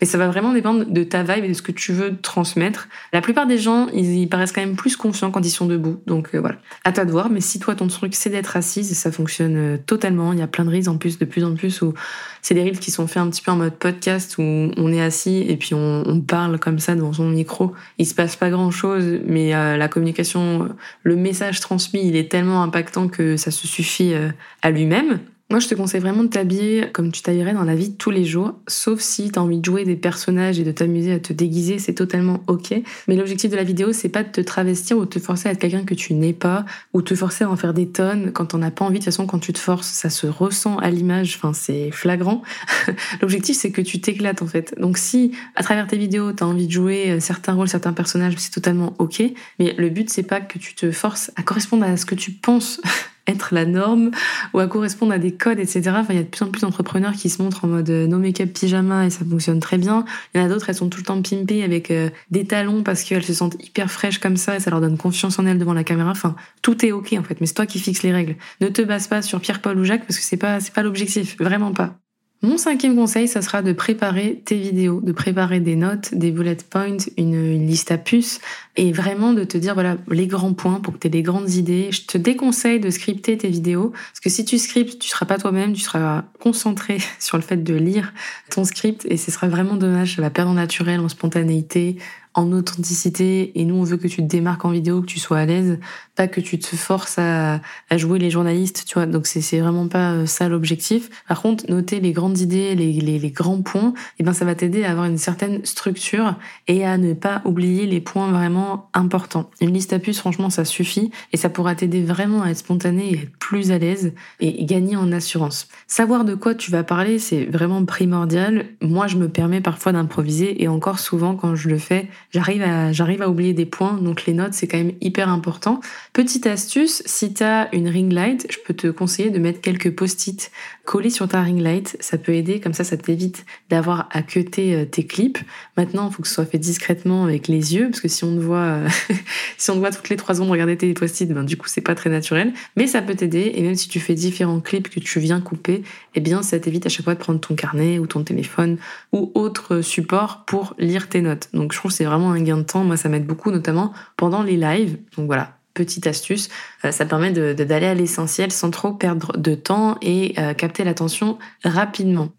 Mais 0.00 0.06
ça 0.06 0.18
va 0.18 0.28
vraiment 0.28 0.52
dépendre 0.52 0.84
de 0.86 1.04
ta 1.04 1.22
vibe 1.22 1.44
et 1.44 1.48
de 1.48 1.54
ce 1.54 1.62
que 1.62 1.72
tu 1.72 1.92
veux 1.92 2.16
transmettre 2.16 2.88
la 3.12 3.20
plupart 3.20 3.46
des 3.46 3.58
gens, 3.58 3.88
ils, 3.88 4.28
paraissent 4.28 4.52
quand 4.52 4.60
même 4.60 4.76
plus 4.76 4.96
confiants 4.96 5.30
quand 5.30 5.44
ils 5.44 5.50
sont 5.50 5.66
debout. 5.66 6.00
Donc 6.06 6.34
euh, 6.34 6.40
voilà, 6.40 6.56
à 6.84 6.92
toi 6.92 7.04
de 7.04 7.10
voir. 7.10 7.30
Mais 7.30 7.40
si 7.40 7.58
toi, 7.58 7.74
ton 7.74 7.86
truc, 7.86 8.14
c'est 8.14 8.30
d'être 8.30 8.56
assise, 8.56 8.90
et 8.90 8.94
ça 8.94 9.12
fonctionne 9.12 9.56
euh, 9.56 9.76
totalement. 9.76 10.32
Il 10.32 10.38
y 10.38 10.42
a 10.42 10.46
plein 10.46 10.64
de 10.64 10.70
reels 10.70 10.88
en 10.88 10.96
plus, 10.96 11.18
de 11.18 11.24
plus 11.24 11.44
en 11.44 11.54
plus, 11.54 11.82
où 11.82 11.94
c'est 12.42 12.54
des 12.54 12.62
reels 12.62 12.78
qui 12.78 12.90
sont 12.90 13.06
faits 13.06 13.18
un 13.18 13.30
petit 13.30 13.42
peu 13.42 13.50
en 13.50 13.56
mode 13.56 13.74
podcast, 13.74 14.36
où 14.38 14.42
on 14.42 14.92
est 14.92 15.00
assis 15.00 15.44
et 15.48 15.56
puis 15.56 15.74
on, 15.74 16.20
parle 16.26 16.58
comme 16.58 16.78
ça 16.78 16.94
devant 16.94 17.12
son 17.12 17.28
micro. 17.28 17.74
Il 17.98 18.06
se 18.06 18.14
passe 18.14 18.36
pas 18.36 18.50
grand-chose, 18.50 19.20
mais 19.26 19.54
euh, 19.54 19.76
la 19.76 19.88
communication, 19.88 20.74
le 21.02 21.16
message 21.16 21.60
transmis, 21.60 22.06
il 22.06 22.16
est 22.16 22.30
tellement 22.30 22.62
impactant 22.62 23.08
que 23.08 23.36
ça 23.36 23.50
se 23.50 23.66
suffit 23.66 24.14
à 24.62 24.70
lui-même. 24.70 25.20
Moi, 25.50 25.60
je 25.60 25.68
te 25.68 25.74
conseille 25.74 26.00
vraiment 26.00 26.24
de 26.24 26.28
t'habiller 26.28 26.88
comme 26.92 27.12
tu 27.12 27.20
t'habillerais 27.20 27.52
dans 27.52 27.64
la 27.64 27.74
vie 27.74 27.90
de 27.90 27.96
tous 27.96 28.10
les 28.10 28.24
jours, 28.24 28.54
sauf 28.66 29.00
si 29.00 29.30
tu 29.30 29.38
as 29.38 29.42
envie 29.42 29.58
de 29.58 29.64
jouer 29.64 29.84
des 29.84 29.94
personnages 29.94 30.58
et 30.58 30.64
de 30.64 30.72
t'amuser 30.72 31.12
à 31.12 31.20
te 31.20 31.34
déguiser, 31.34 31.78
c'est 31.78 31.92
totalement 31.92 32.42
ok. 32.46 32.74
Mais 33.08 33.14
l'objectif 33.14 33.50
de 33.50 33.56
la 33.56 33.62
vidéo, 33.62 33.92
c'est 33.92 34.08
pas 34.08 34.22
de 34.22 34.30
te 34.30 34.40
travestir 34.40 34.96
ou 34.96 35.04
de 35.04 35.10
te 35.10 35.18
forcer 35.18 35.50
à 35.50 35.52
être 35.52 35.58
quelqu'un 35.58 35.84
que 35.84 35.94
tu 35.94 36.14
n'es 36.14 36.32
pas, 36.32 36.64
ou 36.94 37.02
te 37.02 37.14
forcer 37.14 37.44
à 37.44 37.50
en 37.50 37.56
faire 37.56 37.74
des 37.74 37.86
tonnes 37.86 38.32
quand 38.32 38.54
on 38.54 38.58
n'a 38.58 38.70
pas 38.70 38.86
envie. 38.86 38.94
De 38.94 39.04
toute 39.04 39.12
façon, 39.12 39.26
quand 39.26 39.38
tu 39.38 39.52
te 39.52 39.58
forces, 39.58 39.86
ça 39.86 40.08
se 40.08 40.26
ressent 40.26 40.78
à 40.78 40.90
l'image, 40.90 41.34
enfin, 41.36 41.52
c'est 41.52 41.90
flagrant. 41.90 42.42
L'objectif, 43.20 43.56
c'est 43.56 43.70
que 43.70 43.82
tu 43.82 44.00
t'éclates 44.00 44.40
en 44.40 44.46
fait. 44.46 44.74
Donc 44.80 44.96
si, 44.96 45.32
à 45.56 45.62
travers 45.62 45.86
tes 45.86 45.98
vidéos, 45.98 46.32
tu 46.32 46.42
as 46.42 46.46
envie 46.46 46.66
de 46.66 46.72
jouer 46.72 47.10
euh, 47.10 47.20
certains 47.20 47.52
rôles, 47.52 47.68
certains 47.68 47.92
personnages, 47.92 48.34
c'est 48.38 48.50
totalement 48.50 48.94
ok. 48.98 49.22
Mais 49.58 49.74
le 49.76 49.90
but, 49.90 50.08
c'est 50.08 50.22
pas 50.22 50.40
que 50.40 50.58
tu 50.58 50.74
te 50.74 50.90
forces 50.90 51.30
à 51.36 51.42
correspondre 51.42 51.84
à 51.84 51.98
ce 51.98 52.06
que 52.06 52.14
tu 52.14 52.32
penses 52.32 52.80
être 53.26 53.54
la 53.54 53.64
norme 53.64 54.10
ou 54.52 54.58
à 54.58 54.66
correspondre 54.66 55.12
à 55.12 55.18
des 55.18 55.32
codes, 55.32 55.58
etc. 55.58 55.82
Enfin, 55.94 56.12
il 56.12 56.16
y 56.16 56.20
a 56.20 56.22
de 56.22 56.28
plus 56.28 56.42
en 56.42 56.48
plus 56.48 56.60
d'entrepreneurs 56.60 57.12
qui 57.12 57.30
se 57.30 57.42
montrent 57.42 57.64
en 57.64 57.68
mode 57.68 57.90
euh, 57.90 58.06
no 58.06 58.18
make-up 58.18 58.52
pyjama 58.52 59.06
et 59.06 59.10
ça 59.10 59.24
fonctionne 59.28 59.60
très 59.60 59.78
bien. 59.78 60.04
Il 60.34 60.40
y 60.40 60.42
en 60.42 60.46
a 60.46 60.48
d'autres, 60.48 60.68
elles 60.68 60.74
sont 60.74 60.88
tout 60.88 60.98
le 60.98 61.04
temps 61.04 61.20
pimpées 61.22 61.62
avec 61.62 61.90
euh, 61.90 62.10
des 62.30 62.44
talons 62.44 62.82
parce 62.82 63.02
qu'elles 63.02 63.24
se 63.24 63.34
sentent 63.34 63.56
hyper 63.64 63.90
fraîches 63.90 64.18
comme 64.18 64.36
ça 64.36 64.56
et 64.56 64.60
ça 64.60 64.70
leur 64.70 64.80
donne 64.80 64.96
confiance 64.96 65.38
en 65.38 65.46
elles 65.46 65.58
devant 65.58 65.74
la 65.74 65.84
caméra. 65.84 66.10
Enfin, 66.10 66.36
tout 66.62 66.84
est 66.84 66.92
ok 66.92 67.14
en 67.18 67.22
fait, 67.22 67.40
mais 67.40 67.46
c'est 67.46 67.54
toi 67.54 67.66
qui 67.66 67.78
fixes 67.78 68.02
les 68.02 68.12
règles. 68.12 68.36
Ne 68.60 68.68
te 68.68 68.82
base 68.82 69.08
pas 69.08 69.22
sur 69.22 69.40
Pierre, 69.40 69.60
Paul 69.60 69.78
ou 69.78 69.84
Jacques 69.84 70.06
parce 70.06 70.18
que 70.18 70.24
c'est 70.24 70.36
pas, 70.36 70.60
c'est 70.60 70.74
pas 70.74 70.82
l'objectif, 70.82 71.36
vraiment 71.38 71.72
pas. 71.72 71.98
Mon 72.44 72.58
cinquième 72.58 72.94
conseil, 72.94 73.26
ça 73.26 73.40
sera 73.40 73.62
de 73.62 73.72
préparer 73.72 74.42
tes 74.44 74.58
vidéos, 74.58 75.00
de 75.00 75.12
préparer 75.12 75.60
des 75.60 75.76
notes, 75.76 76.14
des 76.14 76.30
bullet 76.30 76.58
points, 76.68 76.98
une, 77.16 77.66
liste 77.66 77.90
à 77.90 77.96
puces, 77.96 78.38
et 78.76 78.92
vraiment 78.92 79.32
de 79.32 79.44
te 79.44 79.56
dire 79.56 79.72
voilà 79.72 79.96
les 80.10 80.26
grands 80.26 80.52
points 80.52 80.78
pour 80.80 80.92
que 80.92 80.98
tu 80.98 81.06
aies 81.06 81.10
des 81.10 81.22
grandes 81.22 81.54
idées. 81.54 81.88
Je 81.90 82.02
te 82.02 82.18
déconseille 82.18 82.80
de 82.80 82.90
scripter 82.90 83.38
tes 83.38 83.48
vidéos, 83.48 83.92
parce 83.92 84.20
que 84.20 84.28
si 84.28 84.44
tu 84.44 84.58
scriptes, 84.58 84.98
tu 84.98 85.08
seras 85.08 85.24
pas 85.24 85.38
toi-même, 85.38 85.72
tu 85.72 85.80
seras 85.80 86.24
concentré 86.38 86.98
sur 87.18 87.38
le 87.38 87.42
fait 87.42 87.64
de 87.64 87.74
lire 87.74 88.12
ton 88.50 88.64
script, 88.64 89.06
et 89.08 89.16
ce 89.16 89.30
sera 89.30 89.48
vraiment 89.48 89.76
dommage, 89.76 90.16
ça 90.16 90.20
va 90.20 90.28
perdre 90.28 90.50
en 90.50 90.54
naturel, 90.54 91.00
en 91.00 91.08
spontanéité, 91.08 91.96
en 92.34 92.52
authenticité 92.52 93.58
et 93.58 93.64
nous 93.64 93.76
on 93.76 93.84
veut 93.84 93.96
que 93.96 94.08
tu 94.08 94.16
te 94.16 94.22
démarques 94.22 94.64
en 94.64 94.70
vidéo, 94.70 95.00
que 95.00 95.06
tu 95.06 95.18
sois 95.18 95.38
à 95.38 95.46
l'aise, 95.46 95.78
pas 96.16 96.28
que 96.28 96.40
tu 96.40 96.58
te 96.58 96.76
forces 96.76 97.18
à, 97.18 97.60
à 97.90 97.96
jouer 97.96 98.18
les 98.18 98.30
journalistes, 98.30 98.84
tu 98.86 98.94
vois. 98.94 99.06
Donc 99.06 99.26
c'est 99.26 99.58
vraiment 99.58 99.88
pas 99.88 100.12
euh, 100.12 100.26
ça 100.26 100.48
l'objectif. 100.48 101.10
Par 101.28 101.40
contre, 101.42 101.64
noter 101.68 102.00
les 102.00 102.12
grandes 102.12 102.38
idées, 102.38 102.74
les, 102.74 102.92
les, 102.92 103.18
les 103.18 103.30
grands 103.30 103.62
points, 103.62 103.92
et 103.94 104.20
eh 104.20 104.22
ben 104.24 104.32
ça 104.32 104.44
va 104.44 104.54
t'aider 104.54 104.84
à 104.84 104.90
avoir 104.90 105.06
une 105.06 105.18
certaine 105.18 105.64
structure 105.64 106.36
et 106.68 106.84
à 106.84 106.98
ne 106.98 107.14
pas 107.14 107.42
oublier 107.44 107.86
les 107.86 108.00
points 108.00 108.30
vraiment 108.30 108.90
importants. 108.94 109.50
Une 109.60 109.72
liste 109.72 109.92
à 109.92 109.98
puces, 109.98 110.18
franchement, 110.18 110.50
ça 110.50 110.64
suffit 110.64 111.10
et 111.32 111.36
ça 111.36 111.48
pourra 111.48 111.74
t'aider 111.74 112.02
vraiment 112.02 112.42
à 112.42 112.50
être 112.50 112.58
spontané 112.58 113.10
et 113.10 113.22
être 113.22 113.36
plus 113.38 113.70
à 113.70 113.78
l'aise 113.78 114.12
et 114.40 114.64
gagner 114.64 114.96
en 114.96 115.12
assurance. 115.12 115.68
Savoir 115.86 116.24
de 116.24 116.34
quoi 116.34 116.54
tu 116.54 116.70
vas 116.70 116.84
parler, 116.84 117.18
c'est 117.18 117.44
vraiment 117.44 117.84
primordial. 117.84 118.66
Moi, 118.80 119.06
je 119.06 119.16
me 119.16 119.28
permets 119.28 119.60
parfois 119.60 119.92
d'improviser 119.92 120.62
et 120.62 120.68
encore 120.68 120.98
souvent 120.98 121.34
quand 121.36 121.54
je 121.54 121.68
le 121.68 121.78
fais, 121.78 122.08
j'arrive 122.34 122.62
à, 122.62 122.92
j'arrive 122.92 123.22
à 123.22 123.28
oublier 123.28 123.52
des 123.52 123.64
points. 123.64 123.94
Donc 123.94 124.26
les 124.26 124.34
notes, 124.34 124.52
c'est 124.52 124.66
quand 124.66 124.76
même 124.76 124.92
hyper 125.00 125.28
important. 125.28 125.80
Petite 126.12 126.46
astuce, 126.46 127.02
si 127.06 127.32
tu 127.32 127.44
as 127.44 127.72
une 127.74 127.88
ring 127.88 128.12
light, 128.12 128.46
je 128.50 128.58
peux 128.58 128.74
te 128.74 128.88
conseiller 128.88 129.30
de 129.30 129.38
mettre 129.38 129.60
quelques 129.60 129.94
post-it 129.94 130.50
collés 130.84 131.10
sur 131.10 131.28
ta 131.28 131.40
ring 131.42 131.60
light. 131.60 131.96
Ça 132.00 132.18
peut 132.18 132.32
aider, 132.32 132.60
comme 132.60 132.74
ça, 132.74 132.84
ça 132.84 132.96
t'évite 132.96 133.46
d'avoir 133.70 134.08
à 134.10 134.22
cuter 134.22 134.74
euh, 134.74 134.84
tes 134.84 135.06
clips. 135.06 135.38
Maintenant, 135.76 136.08
il 136.10 136.14
faut 136.14 136.22
que 136.22 136.28
ce 136.28 136.34
soit 136.34 136.44
fait 136.44 136.58
discrètement 136.58 137.24
avec 137.24 137.48
les 137.48 137.74
yeux, 137.74 137.88
parce 137.90 138.00
que 138.00 138.08
si 138.08 138.24
on 138.24 138.34
te 138.34 138.40
voit, 138.40 138.58
euh, 138.58 138.88
si 139.56 139.70
on 139.70 139.74
te 139.74 139.78
voit 139.78 139.92
toutes 139.92 140.08
les 140.08 140.16
trois 140.16 140.34
secondes 140.34 140.50
regarder 140.50 140.76
tes 140.76 140.92
post-it, 140.92 141.32
ben, 141.32 141.44
du 141.44 141.56
coup, 141.56 141.68
c'est 141.68 141.80
pas 141.80 141.94
très 141.94 142.10
naturel. 142.10 142.52
Mais 142.76 142.86
ça 142.86 143.00
peut 143.00 143.14
t'aider, 143.14 143.52
et 143.54 143.62
même 143.62 143.76
si 143.76 143.88
tu 143.88 144.00
fais 144.00 144.14
différents 144.14 144.60
clips 144.60 144.88
que 144.88 145.00
tu 145.00 145.20
viens 145.20 145.40
couper, 145.40 145.82
eh 146.14 146.20
bien, 146.20 146.42
ça 146.42 146.58
t'évite 146.58 146.84
à 146.86 146.88
chaque 146.88 147.04
fois 147.04 147.14
de 147.14 147.20
prendre 147.20 147.40
ton 147.40 147.54
carnet 147.54 147.98
ou 147.98 148.06
ton 148.06 148.24
téléphone 148.24 148.76
ou 149.12 149.30
autre 149.34 149.80
support 149.80 150.44
pour 150.46 150.74
lire 150.78 151.08
tes 151.08 151.22
notes. 151.22 151.48
Donc, 151.52 151.72
je 151.72 151.78
trouve 151.78 151.90
que 151.90 151.96
c'est 151.96 152.04
vraiment 152.04 152.23
un 152.30 152.42
gain 152.42 152.58
de 152.58 152.62
temps. 152.62 152.84
Moi, 152.84 152.96
ça 152.96 153.08
m'aide 153.08 153.26
beaucoup, 153.26 153.50
notamment 153.50 153.92
pendant 154.16 154.42
les 154.42 154.56
lives. 154.56 154.98
Donc 155.16 155.26
voilà, 155.26 155.58
petite 155.74 156.06
astuce, 156.06 156.48
euh, 156.84 156.92
ça 156.92 157.04
permet 157.04 157.32
d'aller 157.32 157.86
à 157.86 157.94
l'essentiel 157.94 158.52
sans 158.52 158.70
trop 158.70 158.92
perdre 158.92 159.36
de 159.36 159.54
temps 159.54 159.98
et 160.00 160.34
euh, 160.38 160.54
capter 160.54 160.84
l'attention 160.84 161.38
rapidement. 161.64 162.30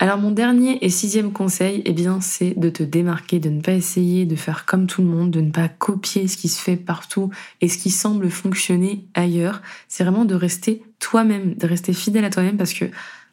Alors 0.00 0.18
mon 0.18 0.32
dernier 0.32 0.84
et 0.84 0.88
sixième 0.88 1.32
conseil, 1.32 1.82
eh 1.84 1.92
bien, 1.92 2.20
c'est 2.20 2.58
de 2.58 2.68
te 2.68 2.82
démarquer, 2.82 3.38
de 3.38 3.48
ne 3.48 3.60
pas 3.60 3.72
essayer 3.72 4.26
de 4.26 4.34
faire 4.34 4.66
comme 4.66 4.86
tout 4.86 5.02
le 5.02 5.08
monde, 5.08 5.30
de 5.30 5.40
ne 5.40 5.50
pas 5.50 5.68
copier 5.68 6.26
ce 6.26 6.36
qui 6.36 6.48
se 6.48 6.60
fait 6.60 6.76
partout 6.76 7.30
et 7.60 7.68
ce 7.68 7.78
qui 7.78 7.90
semble 7.90 8.28
fonctionner 8.28 9.06
ailleurs. 9.14 9.62
C'est 9.86 10.02
vraiment 10.02 10.24
de 10.24 10.34
rester 10.34 10.82
toi-même, 10.98 11.54
de 11.54 11.66
rester 11.66 11.92
fidèle 11.92 12.24
à 12.24 12.30
toi-même 12.30 12.56
parce 12.56 12.74
que, 12.74 12.86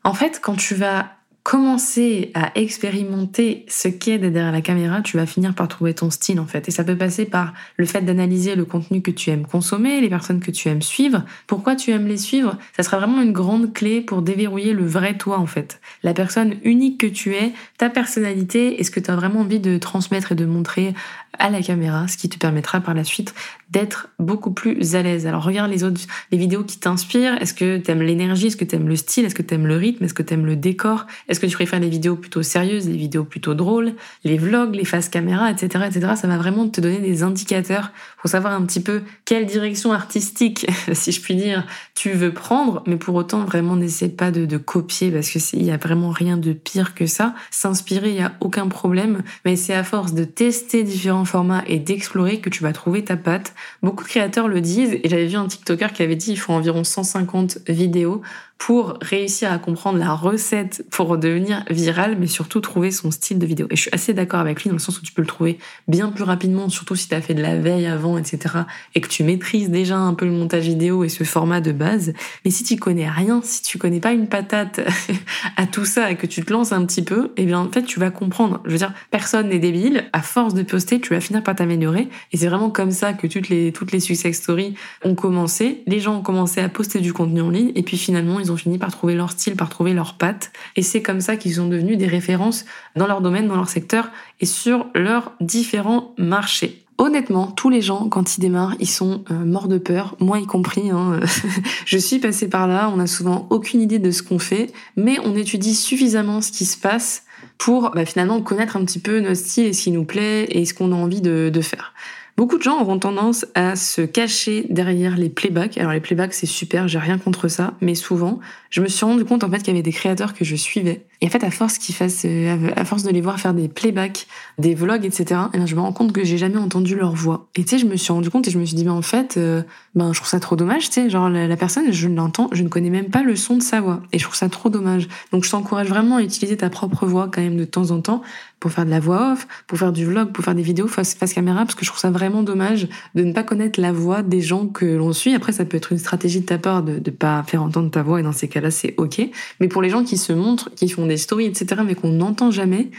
en 0.04 0.14
fait, 0.14 0.40
quand 0.42 0.56
tu 0.56 0.76
vas 0.76 1.10
commencer 1.44 2.32
à 2.36 2.52
expérimenter 2.54 3.66
ce 3.68 3.88
qu'est 3.88 4.20
derrière 4.20 4.52
la 4.52 4.62
caméra, 4.62 5.02
tu 5.02 5.18
vas 5.18 5.26
finir 5.26 5.56
par 5.56 5.68
trouver 5.68 5.94
ton 5.94 6.12
style 6.12 6.40
en 6.40 6.46
fait. 6.46 6.68
Et 6.68 6.72
ça 6.72 6.84
peut 6.84 6.98
passer 6.98 7.26
par 7.26 7.54
le 7.78 7.86
fait 7.86 8.02
d'analyser 8.02 8.56
le 8.56 8.64
contenu 8.64 9.02
que 9.02 9.12
tu 9.12 9.32
aimes 9.32 9.48
consommer, 9.48 10.02
les 10.02 10.10
personnes 10.10 10.40
que 10.40 10.52
tu 10.52 10.70
aimes 10.70 10.84
suivre, 10.84 11.24
pourquoi 11.48 11.76
tu 11.76 11.92
aimes 11.92 12.08
les 12.08 12.18
suivre? 12.18 12.58
Ça 12.78 12.84
sera 12.84 13.00
vraiment 13.00 13.22
une 13.22 13.32
grande 13.32 13.74
clé 13.74 14.02
pour 14.02 14.22
déverrouiller 14.22 14.74
le 14.74 14.86
vrai 14.86 15.18
toi 15.18 15.40
en 15.40 15.48
fait. 15.48 15.82
La 16.04 16.14
personne 16.14 16.56
unique 16.64 17.00
que 17.00 17.08
tu 17.08 17.34
es, 17.34 17.54
ta 17.78 17.90
personnalité 17.90 18.80
et 18.80 18.84
ce 18.84 18.92
que 18.92 19.00
tu 19.00 19.10
as 19.10 19.16
vraiment 19.16 19.40
envie 19.40 19.60
de 19.60 19.78
transmettre 19.78 20.34
et 20.34 20.36
de 20.36 20.46
montrer 20.46 20.94
à 21.38 21.50
la 21.50 21.62
caméra, 21.62 22.08
ce 22.08 22.18
qui 22.18 22.30
te 22.30 22.38
permettra 22.38 22.82
par 22.82 22.94
la 22.94 23.04
suite 23.04 23.34
d'être 23.72 24.10
beaucoup 24.20 24.52
plus 24.52 24.96
à 24.96 25.02
l'aise. 25.02 25.26
Alors 25.26 25.44
regarde 25.44 25.72
les 25.72 25.86
autres, 25.86 26.02
les 26.32 26.38
vidéos 26.38 26.64
qui 26.64 26.78
t'inspirent. 26.78 27.42
Est-ce 27.42 27.54
que 27.54 27.78
t'aimes 27.78 28.02
l'énergie? 28.02 28.48
Est-ce 28.48 28.58
que 28.58 28.66
t'aimes 28.66 28.90
le 28.90 28.98
style? 28.98 29.24
Est-ce 29.24 29.36
que 29.36 29.42
t'aimes 29.42 29.66
le 29.66 29.78
rythme? 29.78 30.04
Est-ce 30.04 30.14
que 30.14 30.24
t'aimes 30.24 30.46
le 30.46 30.58
décor? 30.58 31.08
Est-ce 31.30 31.40
que 31.40 31.46
tu 31.46 31.54
préfères 31.54 31.80
les 31.80 31.90
vidéos 31.90 32.18
plutôt 32.18 32.44
sérieuses, 32.44 32.90
les 32.90 32.98
vidéos 32.98 33.24
plutôt 33.24 33.54
drôles, 33.54 33.94
les 34.26 34.38
vlogs, 34.38 34.76
les 34.76 34.84
faces 34.84 35.08
caméra, 35.08 35.50
etc., 35.50 35.86
etc. 35.88 36.14
Ça 36.18 36.28
va 36.28 36.38
vraiment 36.38 36.68
te 36.68 36.82
donner 36.82 37.00
des 37.00 37.24
indicateurs 37.24 37.92
pour 38.20 38.30
savoir 38.30 38.54
un 38.54 38.66
petit 38.66 38.82
peu 38.82 39.04
quelle 39.24 39.46
direction 39.46 39.94
artistique, 39.94 40.68
si 40.94 41.14
je 41.14 41.22
puis 41.22 41.36
dire, 41.36 41.66
tu 41.96 42.12
veux 42.12 42.34
prendre. 42.34 42.84
Mais 42.88 42.98
pour 42.98 43.16
autant, 43.16 43.46
vraiment, 43.46 43.78
n'essaie 43.78 44.10
pas 44.10 44.32
de, 44.32 44.46
de, 44.46 44.58
copier 44.58 45.12
parce 45.12 45.30
que 45.30 45.40
il 45.54 45.64
y 45.64 45.72
a 45.72 45.78
vraiment 45.78 46.10
rien 46.10 46.36
de 46.36 46.52
pire 46.52 46.94
que 46.94 47.06
ça. 47.06 47.34
S'inspirer, 47.52 48.10
il 48.10 48.18
y 48.18 48.22
a 48.22 48.34
aucun 48.42 48.68
problème. 48.68 49.24
Mais 49.46 49.56
c'est 49.56 49.74
à 49.74 49.86
force 49.86 50.14
de 50.14 50.26
tester 50.26 50.84
différents 50.84 51.26
et 51.68 51.80
d'explorer 51.80 52.40
que 52.40 52.50
tu 52.50 52.64
vas 52.64 52.74
trouver 52.74 53.04
ta 53.04 53.18
patte. 53.18 53.54
Beaucoup 53.82 54.04
de 54.04 54.10
créateurs 54.10 54.48
le 54.48 54.62
disent, 54.62 54.94
et 54.94 55.10
j'avais 55.10 55.28
vu 55.28 55.36
un 55.36 55.48
TikToker 55.48 55.94
qui 55.94 56.04
avait 56.04 56.16
dit 56.16 56.32
il 56.32 56.38
faut 56.38 56.54
environ 56.54 56.84
150 56.84 57.60
vidéos 57.68 58.22
pour 58.62 58.94
réussir 59.02 59.52
à 59.52 59.58
comprendre 59.58 59.98
la 59.98 60.14
recette 60.14 60.86
pour 60.92 61.18
devenir 61.18 61.66
viral, 61.72 62.16
mais 62.20 62.28
surtout 62.28 62.62
trouver 62.62 62.92
son 62.92 63.10
style 63.10 63.40
de 63.40 63.46
vidéo. 63.48 63.66
Et 63.72 63.76
je 63.76 63.82
suis 63.82 63.90
assez 63.92 64.14
d'accord 64.14 64.40
avec 64.40 64.62
lui 64.62 64.70
dans 64.70 64.76
le 64.76 64.80
sens 64.80 65.00
où 65.00 65.02
tu 65.02 65.14
peux 65.14 65.24
le 65.24 65.28
trouver 65.28 65.58
bien 65.88 66.12
plus 66.12 66.24
rapidement, 66.24 66.70
surtout 66.70 66.96
si 66.96 67.08
tu 67.08 67.16
as 67.16 67.22
fait 67.22 67.34
de 67.34 67.42
la 67.42 67.58
veille 67.58 67.88
avant, 67.88 68.20
etc. 68.20 68.60
et 68.94 69.02
que 69.02 69.08
tu 69.08 69.24
maîtrises 69.24 69.72
déjà 69.72 69.98
un 69.98 70.14
peu 70.14 70.26
le 70.26 70.32
montage 70.32 70.66
vidéo 70.66 71.04
et 71.04 71.10
ce 71.10 71.24
format 71.24 71.60
de 71.60 71.72
base. 71.72 72.14
Mais 72.46 72.52
si 72.52 72.64
tu 72.64 72.76
connais 72.76 73.10
rien, 73.10 73.42
si 73.44 73.64
tu 73.64 73.80
connais 73.80 74.00
pas 74.00 74.12
une 74.12 74.28
patate 74.28 74.80
à 75.58 75.66
tout 75.66 75.86
ça 75.86 76.12
et 76.12 76.16
que 76.16 76.28
tu 76.28 76.46
te 76.46 76.54
lances 76.54 76.72
un 76.72 76.86
petit 76.86 77.02
peu, 77.02 77.32
eh 77.38 77.46
bien, 77.46 77.62
en 77.62 77.72
fait, 77.72 77.82
tu 77.82 78.00
vas 78.00 78.12
comprendre. 78.12 78.62
Je 78.66 78.70
veux 78.74 78.78
dire, 78.78 78.94
personne 79.10 79.50
n'est 79.50 79.58
débile. 79.58 80.04
À 80.14 80.22
force 80.22 80.54
de 80.54 80.62
poster, 80.62 81.02
tu 81.02 81.16
vas 81.16 81.20
finir 81.20 81.42
par 81.42 81.56
t'améliorer. 81.56 82.10
Et 82.32 82.38
c'est 82.38 82.48
vraiment 82.48 82.70
comme 82.70 82.92
ça 82.92 83.14
que 83.14 83.26
toutes 83.26 83.50
les, 83.50 83.72
toutes 83.72 83.92
les 83.92 84.00
success 84.00 84.38
stories 84.38 84.76
ont 85.04 85.16
commencé. 85.16 85.82
Les 85.88 86.00
gens 86.00 86.20
ont 86.20 86.22
commencé 86.22 86.62
à 86.62 86.70
poster 86.70 87.00
du 87.00 87.12
contenu 87.12 87.42
en 87.42 87.50
ligne 87.50 87.72
et 87.74 87.82
puis 87.82 87.98
finalement, 87.98 88.40
ils 88.40 88.51
fini 88.58 88.78
par 88.78 88.92
trouver 88.92 89.16
leur 89.16 89.32
style, 89.32 89.56
par 89.56 89.70
trouver 89.70 89.94
leur 89.94 90.16
patte. 90.16 90.52
Et 90.76 90.82
c'est 90.82 91.02
comme 91.02 91.22
ça 91.22 91.36
qu'ils 91.36 91.56
sont 91.56 91.68
devenus 91.68 91.98
des 91.98 92.08
références 92.08 92.66
dans 92.96 93.08
leur 93.08 93.22
domaine, 93.22 93.48
dans 93.48 93.56
leur 93.56 93.70
secteur 93.70 94.10
et 94.40 94.46
sur 94.46 94.88
leurs 94.96 95.34
différents 95.40 96.14
marchés. 96.18 96.86
Honnêtement, 96.98 97.48
tous 97.48 97.70
les 97.70 97.82
gens, 97.82 98.10
quand 98.10 98.38
ils 98.38 98.42
démarrent, 98.42 98.76
ils 98.80 98.90
sont 98.90 99.24
euh, 99.32 99.46
morts 99.46 99.68
de 99.68 99.80
peur, 99.80 100.16
moi 100.20 100.40
y 100.40 100.46
compris. 100.46 100.92
Hein. 100.92 101.20
je 101.86 101.98
suis 101.98 102.20
passée 102.20 102.48
par 102.48 102.68
là, 102.68 102.92
on 102.94 102.98
n'a 102.98 103.08
souvent 103.08 103.48
aucune 103.50 103.82
idée 103.82 103.98
de 103.98 104.12
ce 104.12 104.22
qu'on 104.22 104.38
fait, 104.38 104.72
mais 104.96 105.18
on 105.26 105.36
étudie 105.36 105.74
suffisamment 105.74 106.42
ce 106.42 106.52
qui 106.52 106.66
se 106.66 106.78
passe 106.78 107.24
pour 107.58 107.92
bah, 107.92 108.06
finalement 108.06 108.40
connaître 108.42 108.78
un 108.78 108.86
petit 108.86 109.00
peu 109.00 109.20
notre 109.20 109.38
style 109.38 109.66
et 109.66 109.74
ce 109.74 109.84
qui 109.84 109.92
nous 109.92 110.06
plaît 110.06 110.46
et 110.52 110.66
ce 110.66 110.76
qu'on 110.76 110.92
a 110.92 110.96
envie 110.96 111.22
de 111.22 111.62
faire. 111.62 111.94
Beaucoup 112.42 112.58
de 112.58 112.64
gens 112.64 112.82
auront 112.82 112.98
tendance 112.98 113.46
à 113.54 113.76
se 113.76 114.02
cacher 114.02 114.66
derrière 114.72 115.16
les 115.16 115.30
playbacks. 115.30 115.78
Alors 115.78 115.92
les 115.92 116.00
playbacks 116.00 116.34
c'est 116.34 116.48
super, 116.48 116.88
j'ai 116.88 116.98
rien 116.98 117.20
contre 117.20 117.48
ça, 117.48 117.76
mais 117.82 117.94
souvent 117.94 118.40
je 118.72 118.82
me 118.82 118.88
suis 118.88 119.06
rendu 119.06 119.26
compte 119.26 119.44
en 119.44 119.52
fait 119.52 119.60
qu'il 119.60 119.68
y 119.68 119.72
avait 119.74 119.84
des 119.84 119.92
créateurs 119.92 120.34
que 120.34 120.44
je 120.44 120.56
suivais. 120.56 121.06
Et 121.22 121.28
en 121.28 121.30
fait 121.30 121.44
à 121.44 121.52
force 121.52 121.78
qu'ils 121.78 121.94
fassent, 121.94 122.26
euh, 122.26 122.72
à 122.76 122.84
force 122.84 123.04
de 123.04 123.12
les 123.12 123.22
voir 123.22 123.40
faire 123.40 123.54
des 123.54 123.68
playbacks, 123.68 124.26
des 124.58 124.74
vlogs, 124.74 125.06
etc. 125.06 125.42
Et 125.54 125.66
je 125.68 125.76
me 125.76 125.82
rends 125.82 125.94
compte 125.94 126.12
que 126.14 126.24
j'ai 126.24 126.38
jamais 126.38 126.58
entendu 126.58 126.96
leur 126.96 127.14
voix. 127.14 127.48
Et 127.56 127.64
tu 127.64 127.70
sais, 127.70 127.78
je 127.78 127.86
me 127.86 127.96
suis 127.96 128.12
rendu 128.12 128.32
compte 128.32 128.48
et 128.48 128.52
je 128.52 128.58
me 128.58 128.66
suis 128.66 128.76
dit 128.76 128.84
mais 128.84 128.92
en 128.92 129.04
fait, 129.04 129.38
euh, 129.38 129.62
ben 129.94 130.14
je 130.14 130.18
trouve 130.18 130.30
ça 130.30 130.40
trop 130.40 130.56
dommage. 130.56 130.90
Tu 130.90 130.94
sais, 130.94 131.10
genre 131.10 131.30
la, 131.30 131.56
personne, 131.58 131.92
je 131.92 132.08
l'entends, 132.08 132.50
je 132.52 132.64
ne 132.64 132.70
connais 132.70 132.90
même 132.90 133.10
pas 133.10 133.22
le 133.22 133.36
son 133.36 133.56
de 133.56 133.62
sa 133.62 133.82
voix. 133.82 134.02
Et 134.12 134.20
je 134.20 134.24
trouve 134.24 134.36
ça 134.36 134.50
trop 134.50 134.70
dommage. 134.70 135.08
Donc 135.32 135.46
je 135.46 135.52
t'encourage 135.52 135.88
vraiment 135.88 136.18
à 136.18 136.24
utiliser 136.24 136.58
ta 136.58 136.72
propre 136.72 137.06
voix 137.06 137.30
quand 137.32 137.42
même 137.42 137.58
de 137.58 137.66
temps 137.66 137.92
en 137.92 138.02
temps 138.02 138.24
pour 138.62 138.72
faire 138.72 138.86
de 138.86 138.92
la 138.92 139.00
voix 139.00 139.34
off, 139.34 139.48
pour 139.66 139.80
faire 139.80 139.92
du 139.92 140.06
vlog, 140.06 140.32
pour 140.32 140.46
faire 140.46 140.54
des 140.54 140.62
vidéos 140.62 140.88
face, 140.88 141.16
face 141.16 141.34
caméra, 141.34 141.66
parce 141.66 141.74
que 141.74 141.84
je 141.84 141.90
trouve 141.90 142.00
ça 142.00 142.12
vraiment 142.12 142.44
dommage 142.44 142.88
de 143.16 143.24
ne 143.24 143.34
pas 143.34 143.42
connaître 143.42 143.82
la 143.82 143.92
voix 143.92 144.22
des 144.22 144.40
gens 144.40 144.68
que 144.68 144.86
l'on 144.86 145.14
suit. 145.14 145.34
Après, 145.34 145.52
ça 145.52 145.66
peut 145.66 145.78
être 145.78 145.92
une 145.92 145.98
stratégie 145.98 146.42
de 146.42 146.46
ta 146.46 146.60
part 146.60 146.84
de 146.84 146.94
ne 146.94 147.12
pas 147.12 147.42
faire 147.42 147.64
entendre 147.64 147.90
ta 147.90 148.04
voix, 148.04 148.20
et 148.20 148.24
dans 148.24 148.32
ces 148.32 148.48
cas-là, 148.48 148.70
c'est 148.70 148.94
ok. 148.98 149.20
Mais 149.60 149.68
pour 149.68 149.82
les 149.82 149.90
gens 149.90 150.04
qui 150.04 150.16
se 150.16 150.32
montrent, 150.32 150.70
qui 150.76 150.88
font 150.90 151.08
des 151.12 151.18
stories, 151.18 151.46
etc., 151.46 151.82
mais 151.86 151.96
qu'on 151.96 152.12
n'entend 152.12 152.52
jamais, 152.52 152.90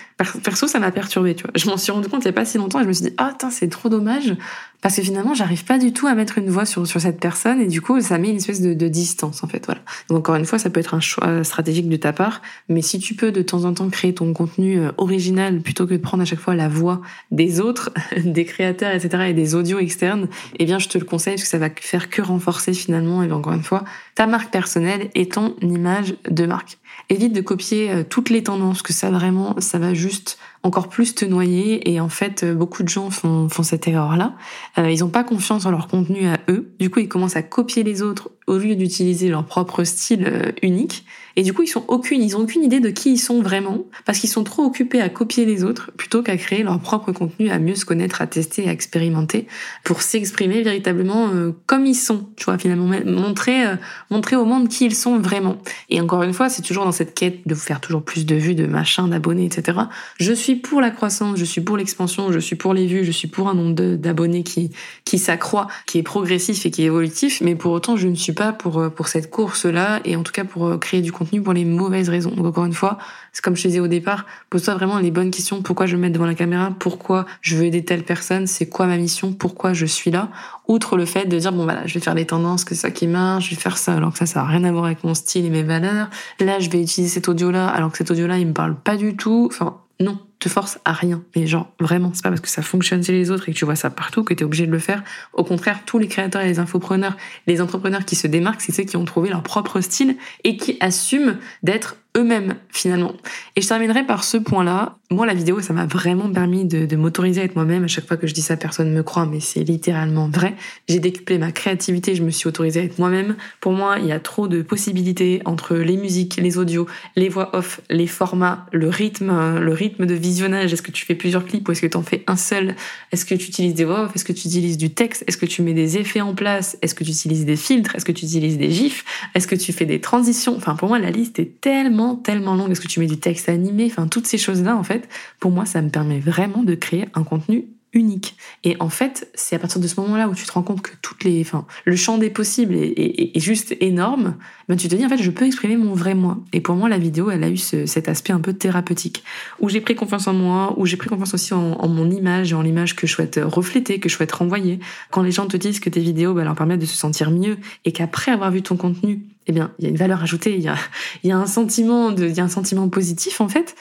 perso, 0.43 0.67
ça 0.67 0.79
m'a 0.79 0.91
perturbé, 0.91 1.35
tu 1.35 1.43
vois. 1.43 1.53
Je 1.55 1.67
m'en 1.67 1.77
suis 1.77 1.93
rendu 1.93 2.09
compte 2.09 2.23
il 2.23 2.27
y 2.27 2.29
a 2.29 2.33
pas 2.33 2.45
si 2.45 2.59
longtemps, 2.59 2.81
et 2.81 2.85
je 2.85 2.89
me 2.89 2.93
suis 2.93 3.05
dit, 3.05 3.15
ah, 3.19 3.33
c'est 3.51 3.69
trop 3.69 3.89
dommage 3.89 4.37
parce 4.83 4.97
que 4.97 5.03
finalement 5.03 5.33
j'arrive 5.33 5.65
pas 5.65 5.79
du 5.79 5.93
tout 5.93 6.09
à 6.09 6.15
mettre 6.15 6.37
une 6.37 6.51
voix 6.51 6.67
sur 6.67 6.87
sur 6.87 7.01
cette 7.01 7.21
personne 7.21 7.61
et 7.61 7.67
du 7.67 7.81
coup 7.81 8.01
ça 8.01 8.19
met 8.19 8.29
une 8.29 8.37
espèce 8.37 8.61
de, 8.61 8.75
de 8.75 8.89
distance 8.89 9.43
en 9.43 9.47
fait 9.47 9.65
voilà 9.65 9.81
donc 10.09 10.19
encore 10.19 10.35
une 10.35 10.45
fois 10.45 10.59
ça 10.59 10.69
peut 10.69 10.81
être 10.81 10.95
un 10.95 11.01
choix 11.01 11.43
stratégique 11.45 11.89
de 11.89 11.97
ta 11.97 12.13
part 12.13 12.43
mais 12.69 12.83
si 12.83 12.99
tu 12.99 13.15
peux 13.15 13.33
de 13.33 13.43
temps 13.43 13.65
en 13.65 13.73
temps 13.73 13.89
créer 13.89 14.13
ton 14.13 14.33
contenu 14.35 14.79
euh, 14.79 14.91
original 14.99 15.61
plutôt 15.61 15.87
que 15.87 15.95
de 15.95 15.99
prendre 15.99 16.23
à 16.23 16.27
chaque 16.27 16.41
fois 16.41 16.55
la 16.55 16.69
voix 16.69 17.01
des 17.31 17.61
autres 17.61 17.91
des 18.17 18.45
créateurs 18.45 18.93
etc 18.93 19.25
et 19.29 19.35
des 19.35 19.55
audios 19.55 19.79
externes 19.79 20.29
eh 20.59 20.65
bien 20.65 20.81
je 20.81 20.89
te 20.89 20.99
le 20.99 21.05
conseille 21.05 21.35
parce 21.35 21.45
que 21.45 21.49
ça 21.49 21.59
va 21.59 21.71
faire 21.81 22.11
que 22.11 22.21
renforcer 22.21 22.75
finalement 22.75 23.23
et 23.23 23.31
encore 23.31 23.53
une 23.53 23.63
fois 23.63 23.85
ta 24.17 24.27
marque 24.27 24.53
personnelle 24.53 25.11
et 25.15 25.29
ton 25.29 25.55
image 25.63 26.17
de 26.29 26.45
marque 26.45 26.79
évite 27.09 27.33
de 27.33 27.41
copier 27.41 27.91
euh, 27.91 28.03
toutes 28.03 28.31
les 28.31 28.43
tendances 28.43 28.83
que 28.83 28.93
ça 28.93 29.11
vraiment 29.11 29.55
ça 29.59 29.79
va 29.79 29.95
juste 29.95 30.39
encore 30.63 30.89
plus 30.89 31.15
te 31.15 31.25
noyer. 31.25 31.91
Et 31.91 32.01
en 32.01 32.09
fait, 32.09 32.45
euh, 32.45 32.55
beaucoup 32.55 32.83
de 32.83 32.89
gens 32.89 33.11
font, 33.11 33.49
font 33.49 33.63
cette 33.63 33.89
erreur-là. 33.89 34.35
Euh, 34.79 34.91
ils 34.91 35.01
n'ont 35.01 35.09
pas 35.09 35.25
confiance 35.25 35.67
en 35.67 35.71
leur 35.71 35.89
contenu 35.89 36.27
à 36.27 36.39
eux. 36.49 36.73
Du 36.79 36.91
coup, 36.91 37.01
ils 37.01 37.09
commencent 37.09 37.37
à 37.37 37.43
copier 37.43 37.83
les 37.83 38.03
autres 38.03 38.31
au 38.49 38.59
lieu 38.59 38.75
d'utiliser 38.75 39.29
leur 39.29 39.45
propre 39.45 39.85
style 39.85 40.27
euh, 40.27 40.53
unique. 40.63 41.05
Et 41.35 41.43
du 41.43 41.55
coup, 41.55 41.63
ils 41.63 41.69
sont 41.69 41.85
aucune, 41.89 42.23
ils 42.23 42.37
ont 42.37 42.41
aucune 42.41 42.63
idée 42.63 42.81
de 42.81 42.91
qui 42.91 43.13
ils 43.13 43.19
sont 43.19 43.41
vraiment, 43.41 43.85
parce 44.05 44.19
qu'ils 44.19 44.29
sont 44.29 44.45
trop 44.45 44.65
occupés 44.65 45.01
à 45.01 45.09
copier 45.09 45.47
les 45.47 45.65
autres 45.65 45.91
plutôt 45.97 46.23
qu'à 46.23 46.37
créer 46.37 46.63
leur 46.63 46.79
propre 46.79 47.13
contenu, 47.13 47.49
à 47.49 47.59
mieux 47.59 47.75
se 47.75 47.87
connaître, 47.87 48.21
à 48.21 48.27
tester, 48.27 48.69
à 48.69 48.73
expérimenter, 48.73 49.47
pour 49.83 50.03
s'exprimer 50.03 50.61
véritablement 50.61 51.31
comme 51.65 51.87
ils 51.87 51.95
sont. 51.95 52.29
Tu 52.37 52.45
vois, 52.45 52.59
finalement, 52.59 52.91
montrer, 53.07 53.65
montrer 54.11 54.37
au 54.37 54.45
monde 54.45 54.69
qui 54.69 54.85
ils 54.85 54.95
sont 54.95 55.19
vraiment. 55.21 55.57
Et 55.89 56.03
encore 56.03 56.23
une 56.23 56.35
fois, 56.35 56.51
c'est 56.51 56.61
toujours 56.61 56.85
dans 56.85 56.93
cette 56.93 57.15
quête 57.15 57.49
de 57.49 57.55
vous 57.55 57.61
faire 57.61 57.81
toujours 57.81 58.03
plus 58.03 58.27
de 58.27 58.35
vues, 58.35 58.55
de 58.55 58.67
machin, 58.67 59.09
d'abonnés, 59.09 59.47
etc. 59.47 59.79
Je 60.19 60.35
suis 60.35 60.52
pour 60.57 60.81
la 60.81 60.91
croissance, 60.91 61.39
je 61.39 61.45
suis 61.45 61.61
pour 61.61 61.77
l'expansion, 61.77 62.33
je 62.33 62.39
suis 62.39 62.57
pour 62.57 62.75
les 62.75 62.87
vues, 62.87 63.05
je 63.05 63.11
suis 63.11 63.29
pour 63.29 63.49
un 63.49 63.55
nombre 63.55 63.97
d'abonnés 63.97 64.43
qui, 64.43 64.71
qui 65.05 65.19
s'accroît, 65.19 65.69
qui 65.87 65.99
est 65.99 66.03
progressif 66.03 66.67
et 66.67 66.71
qui 66.71 66.83
est 66.83 66.87
évolutif, 66.87 67.41
mais 67.41 67.55
pour 67.55 67.73
autant, 67.73 67.97
je 67.97 68.09
ne 68.09 68.15
suis 68.15 68.33
pas 68.33 68.53
pour, 68.53 68.79
euh, 68.79 68.89
pour 68.89 69.09
cette 69.09 69.31
course-là, 69.31 70.01
et 70.05 70.17
en 70.17 70.23
tout 70.23 70.33
cas 70.33 70.45
pour 70.45 70.67
euh, 70.67 70.79
créer 70.79 71.01
du 71.01 71.13
contenu 71.13 71.43
pour 71.43 71.53
les 71.53 71.65
mauvaises 71.65 72.09
raisons. 72.09 72.31
Donc 72.31 72.47
encore 72.47 72.65
une 72.65 72.73
fois, 72.73 72.99
c'est 73.33 73.43
comme 73.43 73.57
je 73.57 73.67
disais 73.67 73.81
au 73.81 73.89
départ, 73.89 74.27
pose-toi 74.51 74.75
vraiment 74.75 74.99
les 74.99 75.11
bonnes 75.11 75.31
questions. 75.31 75.63
Pourquoi 75.63 75.87
je 75.87 75.97
me 75.97 76.03
mets 76.03 76.11
devant 76.11 76.27
la 76.27 76.35
caméra? 76.35 76.75
Pourquoi 76.79 77.25
je 77.41 77.57
veux 77.57 77.65
aider 77.65 77.85
telle 77.85 78.05
personne? 78.05 78.47
C'est 78.47 78.69
quoi 78.69 78.87
ma 78.87 78.97
mission? 78.97 79.33
Pourquoi 79.33 79.73
je 79.73 79.87
suis 79.87 80.11
là? 80.11 80.29
Outre 80.69 80.97
le 80.97 81.07
fait 81.07 81.27
de 81.27 81.39
dire, 81.39 81.53
bon 81.53 81.65
voilà, 81.65 81.87
je 81.87 81.95
vais 81.95 82.01
faire 82.01 82.15
des 82.15 82.27
tendances, 82.27 82.65
que 82.65 82.75
ça 82.75 82.91
qui 82.91 83.07
marche, 83.07 83.51
je 83.51 83.55
vais 83.55 83.61
faire 83.61 83.79
ça, 83.79 83.95
alors 83.95 84.13
que 84.13 84.19
ça, 84.19 84.27
ça 84.27 84.41
n'a 84.41 84.47
rien 84.47 84.65
à 84.65 84.73
voir 84.73 84.85
avec 84.85 85.03
mon 85.03 85.15
style 85.15 85.47
et 85.47 85.51
mes 85.51 85.63
valeurs. 85.63 86.09
Là, 86.41 86.59
je 86.61 86.71
vais 86.71 86.83
utiliser 86.83 87.13
cet 87.13 87.29
audio-là, 87.29 87.69
alors 87.69 87.91
que 87.91 87.99
cet 87.99 88.11
audio-là, 88.11 88.39
il 88.39 88.49
me 88.49 88.53
parle 88.53 88.77
pas 88.77 88.97
du 88.97 89.17
tout. 89.17 89.49
Enfin, 89.51 89.79
non, 90.01 90.19
te 90.43 90.49
force 90.49 90.79
à 90.85 90.93
rien. 90.93 91.23
Mais 91.37 91.47
genre, 91.47 91.71
vraiment, 91.81 92.11
c'est 92.15 92.23
pas 92.23 92.31
parce 92.31 92.41
que 92.41 92.49
ça 92.49 92.63
fonctionne 92.63 93.03
chez 93.03 93.13
les 93.13 93.31
autres 93.31 93.49
et 93.49 93.53
que 93.53 93.59
tu 93.59 93.65
vois 93.65 93.77
ça 93.77 93.91
partout 93.91 94.25
que 94.25 94.35
tu 94.35 94.43
es 94.43 94.45
obligé 94.45 94.67
de 94.67 94.73
le 94.73 94.79
faire. 94.79 95.03
Au 95.33 95.45
contraire, 95.45 95.81
tous 95.87 95.99
les 95.99 96.09
créateurs 96.09 96.43
et 96.43 96.49
les 96.49 96.59
infopreneurs, 96.59 97.17
les 97.47 97.61
entrepreneurs 97.61 98.05
qui 98.05 98.17
se 98.17 98.27
démarquent, 98.27 98.61
c'est 98.61 98.73
ceux 98.73 98.85
qui 98.85 98.97
ont 98.97 99.05
trouvé 99.05 99.31
leur 99.31 99.43
propre 99.43 99.81
style 99.81 100.17
et 100.45 100.57
qui 100.57 100.77
assument 100.81 101.37
d'être 101.63 101.97
eux-mêmes 102.17 102.57
finalement. 102.69 103.15
Et 103.57 103.63
je 103.63 103.69
terminerai 103.69 104.05
par 104.05 104.25
ce 104.25 104.37
point-là. 104.37 104.97
Moi, 105.11 105.27
la 105.27 105.35
vidéo, 105.35 105.61
ça 105.61 105.73
m'a 105.73 105.87
vraiment 105.87 106.31
permis 106.31 106.65
de, 106.65 106.97
m'autoriser 106.97 107.41
à 107.41 107.45
être 107.45 107.55
moi-même. 107.55 107.85
À 107.85 107.87
chaque 107.87 108.07
fois 108.07 108.17
que 108.17 108.27
je 108.27 108.35
dis 108.35 108.43
ça, 108.43 108.57
personne 108.57 108.91
ne 108.91 108.97
me 108.97 109.03
croit, 109.03 109.27
mais 109.27 109.41
c'est 109.41 109.63
littéralement 109.63 110.29
vrai. 110.29 110.55
J'ai 110.89 111.01
décuplé 111.01 111.39
ma 111.39 111.53
créativité, 111.53 112.15
je 112.15 112.23
me 112.23 112.31
suis 112.31 112.49
autorisée 112.49 112.81
à 112.81 112.85
être 112.85 112.99
moi-même. 112.99 113.37
Pour 113.61 113.73
moi, 113.73 113.99
il 113.99 114.07
y 114.07 114.13
a 114.13 114.21
trop 114.21 114.49
de 114.49 114.63
possibilités 114.63 115.41
entre 115.45 115.75
les 115.77 115.97
musiques, 115.97 116.37
les 116.37 116.59
audios, 116.59 116.87
les 117.17 117.29
voix 117.29 117.57
off, 117.57 117.81
les 117.89 118.07
formats, 118.07 118.67
le 118.73 118.89
rythme, 118.89 119.59
le 119.59 119.73
rythme 119.73 120.07
de 120.07 120.15
visionnage. 120.33 120.73
Est-ce 120.73 120.83
que 120.83 120.91
tu 120.91 121.05
fais 121.05 121.15
plusieurs 121.15 121.45
clips 121.45 121.69
ou 121.69 121.73
est-ce 121.73 121.83
que 121.83 121.87
tu 121.87 121.97
en 121.97 122.03
fais 122.03 122.25
un 122.27 122.37
seul? 122.37 122.75
Est-ce 123.13 123.25
que 123.25 123.35
tu 123.35 123.49
utilises 123.49 123.75
des 123.75 123.85
voix 123.85 124.11
Est-ce 124.15 124.25
que 124.25 124.33
tu 124.33 124.49
utilises 124.49 124.79
du 124.79 124.91
texte? 124.91 125.25
Est-ce 125.27 125.37
que 125.37 125.47
tu 125.47 125.63
mets 125.63 125.75
des 125.75 125.99
effets 125.99 126.21
en 126.21 126.35
place? 126.35 126.77
Est-ce 126.83 126.95
que 126.95 127.05
tu 127.05 127.11
utilises 127.11 127.45
des 127.45 127.57
filtres? 127.57 127.95
Est-ce 127.95 128.05
que 128.05 128.13
tu 128.13 128.25
utilises 128.25 128.59
des 128.59 128.71
gifs? 128.71 129.05
Est-ce 129.35 129.47
que 129.47 129.55
tu 129.55 129.73
fais 129.73 129.87
des 129.87 130.01
transitions? 130.01 130.57
Enfin, 130.57 130.75
pour 130.75 130.89
moi, 130.89 130.99
la 130.99 131.11
liste 131.11 131.39
est 131.39 131.61
tellement 131.61 132.17
tellement, 132.17 132.55
longue. 132.55 132.71
Est-ce 132.71 132.81
que 132.81 132.89
tu 132.89 133.01
mets 133.01 133.07
du 133.07 133.19
texte 133.19 133.49
animé? 133.49 133.87
Enfin, 133.87 134.09
toutes 134.09 134.27
ces 134.27 134.39
choses-là, 134.39 134.77
en 134.77 134.85
fait, 134.85 135.09
pour 135.39 135.51
moi, 135.51 135.67
ça 135.67 135.83
me 135.83 135.91
permet 135.91 136.21
vraiment 136.21 136.63
de 136.63 136.75
créer 136.75 137.07
un 137.15 137.25
contenu 137.25 137.67
unique. 137.93 138.37
Et 138.65 138.77
en 138.81 138.89
fait, 138.89 139.29
c'est 139.35 139.55
à 139.55 139.59
partir 139.59 139.81
de 139.81 139.87
ce 139.87 140.01
moment-là 140.01 140.29
où 140.29 140.35
tu 140.35 140.47
te 140.47 140.53
rends 140.53 140.63
compte 140.63 140.81
que 140.81 140.93
toutes 141.03 141.25
les, 141.25 141.43
enfin, 141.43 141.67
le 141.85 141.97
champ 141.97 142.17
des 142.17 142.31
possibles 142.31 142.75
est, 142.75 143.39
juste 143.39 143.77
énorme. 143.81 144.37
Ben 144.69 144.77
tu 144.77 144.89
te 144.89 144.95
dis 144.95 145.05
en 145.05 145.09
fait, 145.09 145.21
je 145.21 145.31
peux 145.31 145.45
exprimer 145.45 145.77
mon 145.77 145.95
vrai 145.95 146.15
moi. 146.15 146.39
Et 146.53 146.61
pour 146.61 146.75
moi, 146.75 146.89
la 146.89 146.99
vidéo, 146.99 147.31
elle 147.31 147.45
a 147.45 147.51
eu 147.51 147.57
cet 147.57 148.09
aspect 148.09 148.33
un 148.33 148.41
peu 148.41 148.55
thérapeutique, 148.55 149.25
où 149.61 149.69
j'ai 149.69 149.81
pris 149.81 149.95
confiance 149.95 150.27
en 150.27 150.33
moi, 150.33 150.75
où 150.79 150.87
j'ai 150.87 150.97
pris 150.97 151.09
confiance 151.09 151.35
aussi 151.35 151.53
en, 151.55 151.89
mon 151.89 152.11
image 152.11 152.53
et 152.53 152.55
en 152.55 152.63
l'image 152.63 152.97
que 152.97 153.07
je 153.07 153.13
souhaite 153.13 153.41
refléter, 153.43 154.01
que 154.01 154.09
je 154.09 154.15
souhaite 154.15 154.33
renvoyer. 154.33 154.81
Quand 155.11 155.23
les 155.23 155.33
gens 155.33 155.47
te 155.47 155.57
disent 155.57 155.81
que 155.81 155.91
tes 155.91 156.01
vidéos 156.01 156.33
ben, 156.33 156.45
leur 156.45 156.55
permettent 156.55 156.81
de 156.81 156.87
se 156.87 156.97
sentir 156.97 157.31
mieux 157.31 157.59
et 157.85 157.93
qu'après 157.93 158.33
avoir 158.33 158.51
vu 158.51 158.63
ton 158.63 158.77
contenu, 158.77 159.21
eh 159.47 159.53
bien, 159.53 159.73
il 159.79 159.85
y 159.85 159.87
a 159.87 159.91
une 159.91 159.97
valeur 159.97 160.23
ajoutée, 160.23 160.55
il 160.55 160.63
y 160.63 160.69
a, 160.69 160.77
y 161.25 161.33
a 161.33 161.37
un 161.37 161.47
sentiment 161.47 162.13
de, 162.13 162.27
il 162.27 162.35
y 162.35 162.41
a 162.41 162.45
un 162.45 162.49
sentiment 162.49 162.89
positif 162.89 163.41
en 163.41 163.49
fait. 163.49 163.75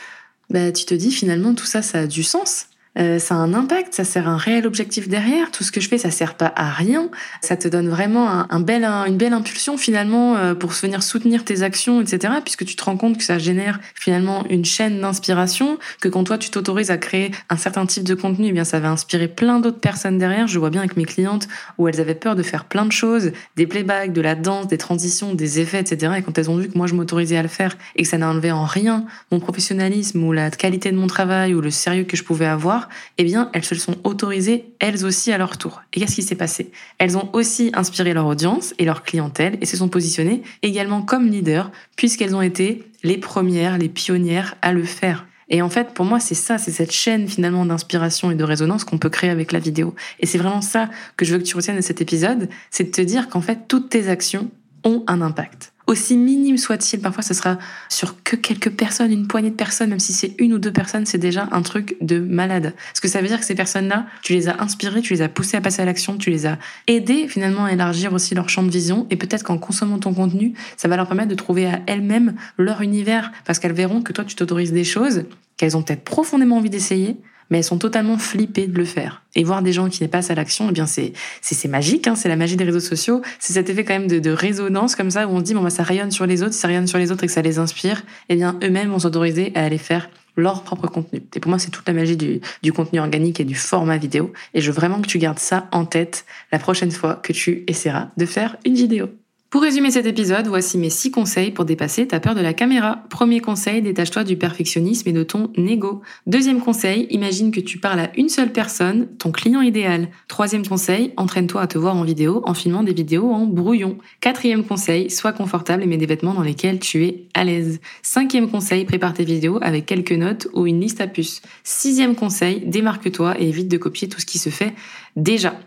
Bah, 0.49 0.71
tu 0.71 0.85
te 0.85 0.93
dis 0.93 1.11
finalement 1.11 1.53
tout 1.53 1.65
ça, 1.65 1.81
ça 1.81 1.99
a 1.99 2.07
du 2.07 2.23
sens. 2.23 2.67
Euh, 2.99 3.19
ça 3.19 3.35
a 3.35 3.37
un 3.37 3.53
impact, 3.53 3.93
ça 3.93 4.03
sert 4.03 4.27
un 4.27 4.35
réel 4.35 4.67
objectif 4.67 5.07
derrière. 5.07 5.49
Tout 5.51 5.63
ce 5.63 5.71
que 5.71 5.79
je 5.79 5.87
fais, 5.87 5.97
ça 5.97 6.11
sert 6.11 6.35
pas 6.35 6.51
à 6.55 6.69
rien. 6.69 7.09
Ça 7.41 7.55
te 7.55 7.67
donne 7.69 7.87
vraiment 7.87 8.27
un, 8.49 8.59
bel, 8.59 8.83
une 8.83 9.15
belle 9.15 9.31
impulsion 9.31 9.77
finalement 9.77 10.35
euh, 10.35 10.55
pour 10.55 10.71
venir 10.71 11.01
soutenir 11.01 11.45
tes 11.45 11.61
actions, 11.61 12.01
etc. 12.01 12.33
Puisque 12.43 12.65
tu 12.65 12.75
te 12.75 12.83
rends 12.83 12.97
compte 12.97 13.17
que 13.17 13.23
ça 13.23 13.39
génère 13.39 13.79
finalement 13.95 14.45
une 14.49 14.65
chaîne 14.65 14.99
d'inspiration, 14.99 15.77
que 16.01 16.09
quand 16.09 16.25
toi 16.25 16.37
tu 16.37 16.49
t'autorises 16.49 16.91
à 16.91 16.97
créer 16.97 17.31
un 17.49 17.55
certain 17.55 17.85
type 17.85 18.03
de 18.03 18.13
contenu, 18.13 18.47
eh 18.47 18.51
bien 18.51 18.65
ça 18.65 18.79
va 18.79 18.89
inspirer 18.89 19.29
plein 19.29 19.61
d'autres 19.61 19.79
personnes 19.79 20.17
derrière. 20.17 20.47
Je 20.47 20.59
vois 20.59 20.69
bien 20.69 20.81
avec 20.81 20.97
mes 20.97 21.05
clientes 21.05 21.47
où 21.77 21.87
elles 21.87 22.01
avaient 22.01 22.13
peur 22.13 22.35
de 22.35 22.43
faire 22.43 22.65
plein 22.65 22.85
de 22.85 22.91
choses, 22.91 23.31
des 23.55 23.67
playbacks, 23.67 24.11
de 24.11 24.21
la 24.21 24.35
danse, 24.35 24.67
des 24.67 24.77
transitions, 24.77 25.33
des 25.33 25.61
effets, 25.61 25.79
etc. 25.79 26.13
Et 26.17 26.21
quand 26.23 26.37
elles 26.37 26.49
ont 26.49 26.57
vu 26.57 26.67
que 26.67 26.77
moi 26.77 26.87
je 26.87 26.95
m'autorisais 26.95 27.37
à 27.37 27.41
le 27.41 27.47
faire 27.47 27.77
et 27.95 28.03
que 28.03 28.09
ça 28.09 28.17
n'a 28.17 28.29
enlevé 28.29 28.51
en 28.51 28.65
rien 28.65 29.05
mon 29.31 29.39
professionnalisme 29.39 30.21
ou 30.21 30.33
la 30.33 30.51
qualité 30.51 30.91
de 30.91 30.97
mon 30.97 31.07
travail 31.07 31.53
ou 31.53 31.61
le 31.61 31.71
sérieux 31.71 32.03
que 32.03 32.17
je 32.17 32.23
pouvais 32.23 32.47
avoir, 32.47 32.80
eh 33.17 33.23
bien, 33.23 33.49
elles 33.53 33.65
se 33.65 33.75
sont 33.75 33.97
autorisées 34.03 34.65
elles 34.79 35.05
aussi 35.05 35.31
à 35.31 35.37
leur 35.37 35.57
tour. 35.57 35.81
Et 35.93 35.99
qu'est-ce 35.99 36.15
qui 36.15 36.23
s'est 36.23 36.35
passé? 36.35 36.71
Elles 36.97 37.17
ont 37.17 37.29
aussi 37.33 37.71
inspiré 37.73 38.13
leur 38.13 38.25
audience 38.25 38.73
et 38.77 38.85
leur 38.85 39.03
clientèle 39.03 39.57
et 39.61 39.65
se 39.65 39.77
sont 39.77 39.89
positionnées 39.89 40.41
également 40.61 41.01
comme 41.01 41.27
leaders 41.27 41.71
puisqu'elles 41.95 42.35
ont 42.35 42.41
été 42.41 42.83
les 43.03 43.17
premières, 43.17 43.77
les 43.77 43.89
pionnières 43.89 44.55
à 44.61 44.73
le 44.73 44.83
faire. 44.83 45.25
Et 45.49 45.61
en 45.61 45.69
fait, 45.69 45.93
pour 45.93 46.05
moi, 46.05 46.19
c'est 46.19 46.35
ça, 46.35 46.57
c'est 46.57 46.71
cette 46.71 46.93
chaîne 46.93 47.27
finalement 47.27 47.65
d'inspiration 47.65 48.31
et 48.31 48.35
de 48.35 48.43
résonance 48.43 48.85
qu'on 48.85 48.97
peut 48.97 49.09
créer 49.09 49.29
avec 49.29 49.51
la 49.51 49.59
vidéo. 49.59 49.93
Et 50.19 50.25
c'est 50.25 50.37
vraiment 50.37 50.61
ça 50.61 50.89
que 51.17 51.25
je 51.25 51.33
veux 51.33 51.39
que 51.39 51.43
tu 51.43 51.57
retiennes 51.57 51.75
de 51.75 51.81
cet 51.81 52.01
épisode, 52.01 52.47
c'est 52.69 52.85
de 52.85 52.91
te 52.91 53.01
dire 53.01 53.27
qu'en 53.27 53.41
fait, 53.41 53.67
toutes 53.67 53.89
tes 53.89 54.07
actions 54.07 54.49
ont 54.85 55.03
un 55.07 55.21
impact 55.21 55.70
aussi 55.91 56.17
minime 56.17 56.57
soit-il, 56.57 57.01
parfois 57.01 57.21
ce 57.21 57.33
sera 57.33 57.57
sur 57.89 58.23
que 58.23 58.35
quelques 58.35 58.71
personnes, 58.71 59.11
une 59.11 59.27
poignée 59.27 59.49
de 59.49 59.55
personnes, 59.55 59.89
même 59.89 59.99
si 59.99 60.13
c'est 60.13 60.33
une 60.39 60.53
ou 60.53 60.59
deux 60.59 60.71
personnes, 60.71 61.05
c'est 61.05 61.17
déjà 61.17 61.49
un 61.51 61.61
truc 61.61 61.97
de 62.01 62.19
malade. 62.19 62.73
Ce 62.93 63.01
que 63.01 63.07
ça 63.07 63.21
veut 63.21 63.27
dire 63.27 63.39
que 63.39 63.45
ces 63.45 63.55
personnes-là, 63.55 64.05
tu 64.23 64.33
les 64.33 64.47
as 64.47 64.61
inspirées, 64.61 65.01
tu 65.01 65.13
les 65.13 65.21
as 65.21 65.29
poussées 65.29 65.57
à 65.57 65.61
passer 65.61 65.81
à 65.81 65.85
l'action, 65.85 66.17
tu 66.17 66.29
les 66.29 66.45
as 66.45 66.57
aidées 66.87 67.27
finalement 67.27 67.65
à 67.65 67.73
élargir 67.73 68.13
aussi 68.13 68.33
leur 68.33 68.49
champ 68.49 68.63
de 68.63 68.71
vision 68.71 69.05
et 69.09 69.17
peut-être 69.17 69.43
qu'en 69.43 69.57
consommant 69.57 69.99
ton 69.99 70.13
contenu, 70.13 70.53
ça 70.77 70.87
va 70.87 70.95
leur 70.95 71.07
permettre 71.07 71.29
de 71.29 71.35
trouver 71.35 71.67
à 71.67 71.81
elles-mêmes 71.87 72.35
leur 72.57 72.81
univers 72.81 73.31
parce 73.45 73.59
qu'elles 73.59 73.73
verront 73.73 74.01
que 74.01 74.13
toi 74.13 74.23
tu 74.23 74.35
t'autorises 74.35 74.71
des 74.71 74.85
choses 74.85 75.25
qu'elles 75.57 75.75
ont 75.75 75.83
peut-être 75.83 76.03
profondément 76.03 76.57
envie 76.57 76.69
d'essayer 76.69 77.17
mais 77.51 77.59
elles 77.59 77.63
sont 77.63 77.77
totalement 77.77 78.17
flippées 78.17 78.65
de 78.65 78.75
le 78.75 78.85
faire. 78.85 79.21
Et 79.35 79.43
voir 79.43 79.61
des 79.61 79.73
gens 79.73 79.87
qui 79.89 80.07
passent 80.07 80.31
à 80.31 80.35
l'action, 80.35 80.67
eh 80.69 80.71
bien 80.71 80.87
c'est 80.87 81.13
c'est 81.41 81.67
magique, 81.67 82.07
hein, 82.07 82.15
c'est 82.15 82.29
la 82.29 82.35
magie 82.35 82.57
des 82.57 82.63
réseaux 82.63 82.79
sociaux. 82.79 83.21
C'est 83.39 83.53
cet 83.53 83.69
effet 83.69 83.83
quand 83.83 83.93
même 83.93 84.07
de, 84.07 84.17
de, 84.17 84.31
résonance 84.31 84.95
comme 84.95 85.11
ça 85.11 85.27
où 85.27 85.31
on 85.31 85.39
se 85.39 85.43
dit 85.43 85.53
bon 85.53 85.61
bah 85.61 85.69
ça 85.69 85.83
rayonne 85.83 86.09
sur 86.09 86.25
les 86.25 86.41
autres, 86.41 86.53
ça 86.53 86.67
rayonne 86.67 86.87
sur 86.87 86.97
les 86.97 87.11
autres 87.11 87.23
et 87.23 87.27
que 87.27 87.33
ça 87.33 87.43
les 87.43 87.59
inspire, 87.59 88.01
eh 88.29 88.35
bien 88.35 88.57
eux-mêmes 88.63 88.89
vont 88.89 88.99
s'autoriser 88.99 89.51
à 89.53 89.63
aller 89.63 89.77
faire 89.77 90.09
leur 90.37 90.63
propre 90.63 90.87
contenu. 90.87 91.21
Et 91.35 91.39
pour 91.39 91.49
moi, 91.49 91.59
c'est 91.59 91.71
toute 91.71 91.87
la 91.87 91.93
magie 91.93 92.15
du, 92.15 92.39
du 92.63 92.71
contenu 92.71 92.99
organique 92.99 93.41
et 93.41 93.43
du 93.43 93.55
format 93.55 93.97
vidéo. 93.97 94.31
Et 94.53 94.61
je 94.61 94.71
veux 94.71 94.75
vraiment 94.75 95.01
que 95.01 95.07
tu 95.07 95.17
gardes 95.17 95.39
ça 95.39 95.67
en 95.73 95.85
tête 95.85 96.25
la 96.53 96.59
prochaine 96.59 96.91
fois 96.91 97.15
que 97.15 97.33
tu 97.33 97.63
essaieras 97.67 98.07
de 98.15 98.25
faire 98.25 98.55
une 98.65 98.75
vidéo. 98.75 99.09
Pour 99.51 99.63
résumer 99.63 99.91
cet 99.91 100.05
épisode, 100.05 100.47
voici 100.47 100.77
mes 100.77 100.89
6 100.89 101.11
conseils 101.11 101.51
pour 101.51 101.65
dépasser 101.65 102.07
ta 102.07 102.21
peur 102.21 102.35
de 102.35 102.39
la 102.39 102.53
caméra. 102.53 103.03
Premier 103.09 103.41
conseil, 103.41 103.81
détache-toi 103.81 104.23
du 104.23 104.37
perfectionnisme 104.37 105.09
et 105.09 105.11
de 105.11 105.23
ton 105.23 105.51
ego. 105.57 106.01
Deuxième 106.25 106.61
conseil, 106.61 107.05
imagine 107.09 107.51
que 107.51 107.59
tu 107.59 107.77
parles 107.77 107.99
à 107.99 108.11
une 108.15 108.29
seule 108.29 108.53
personne, 108.53 109.09
ton 109.17 109.33
client 109.33 109.59
idéal. 109.59 110.07
Troisième 110.29 110.65
conseil, 110.65 111.11
entraîne-toi 111.17 111.61
à 111.61 111.67
te 111.67 111.77
voir 111.77 111.97
en 111.97 112.05
vidéo 112.05 112.41
en 112.45 112.53
filmant 112.53 112.81
des 112.81 112.93
vidéos 112.93 113.29
en 113.29 113.45
brouillon. 113.45 113.97
Quatrième 114.21 114.63
conseil, 114.63 115.09
sois 115.09 115.33
confortable 115.33 115.83
et 115.83 115.85
mets 115.85 115.97
des 115.97 116.05
vêtements 116.05 116.33
dans 116.33 116.43
lesquels 116.43 116.79
tu 116.79 117.03
es 117.03 117.25
à 117.33 117.43
l'aise. 117.43 117.81
Cinquième 118.03 118.49
conseil, 118.49 118.85
prépare 118.85 119.13
tes 119.13 119.25
vidéos 119.25 119.59
avec 119.61 119.85
quelques 119.85 120.13
notes 120.13 120.47
ou 120.53 120.65
une 120.65 120.79
liste 120.79 121.01
à 121.01 121.07
puces. 121.07 121.41
Sixième 121.65 122.15
conseil, 122.15 122.61
démarque-toi 122.65 123.35
et 123.37 123.49
évite 123.49 123.67
de 123.67 123.75
copier 123.75 124.07
tout 124.07 124.21
ce 124.21 124.25
qui 124.25 124.39
se 124.39 124.49
fait 124.49 124.73
déjà. 125.17 125.59